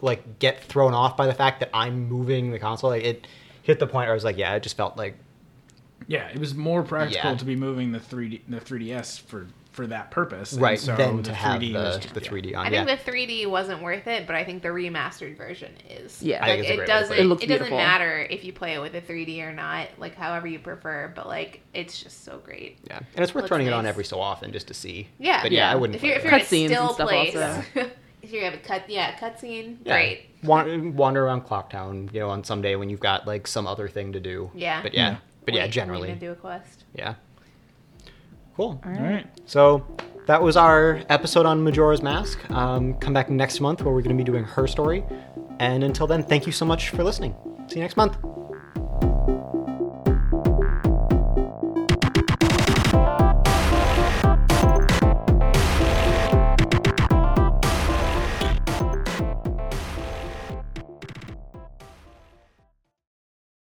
[0.00, 3.26] like get thrown off by the fact that I'm moving the console, like it
[3.62, 5.16] hit the point where I was like, yeah, it just felt like,
[6.06, 7.36] Yeah, it was more practical Yeah.
[7.36, 10.52] to be moving the 3D the 3DS for for that purpose.
[10.52, 12.64] and right, so then the to have 3D the, was, the 3D on.
[12.66, 12.84] I yeah.
[12.84, 16.22] think the 3D wasn't worth it, but I think the remastered version is.
[16.22, 16.44] Yeah.
[16.44, 17.08] I like think it's a it great way doesn't.
[17.08, 17.42] play it.
[17.42, 20.46] It It, doesn't matter if you play it with a 3D or not, like however
[20.46, 21.12] you prefer.
[21.16, 22.78] But like, it's just so great.
[22.88, 23.00] yeah.
[23.16, 25.08] And it's worth Looks turning it on every so often just to see.
[25.18, 25.42] Yeah.
[25.42, 25.72] But yeah, Yeah.
[25.72, 27.64] I wouldn't If play you're it if you're in a still stuff place, also.
[28.22, 29.92] if you have a cut, yeah, cutscene, Yeah.
[29.94, 30.20] great.
[30.44, 33.88] Wan- wander around Clocktown, you know, on some day when you've got like some other
[33.88, 34.52] thing to do.
[34.54, 34.82] Yeah.
[34.82, 35.16] But yeah, Yeah.
[35.44, 36.84] But yeah, Wait, I'm generally, do a quest.
[36.94, 37.14] yeah.
[38.56, 38.80] Cool.
[38.84, 39.26] All right.
[39.46, 39.84] So
[40.26, 42.38] that was our episode on Majora's Mask.
[42.50, 45.04] Um, come back next month where we're going to be doing her story.
[45.58, 47.34] And until then, thank you so much for listening.
[47.68, 48.16] See you next month.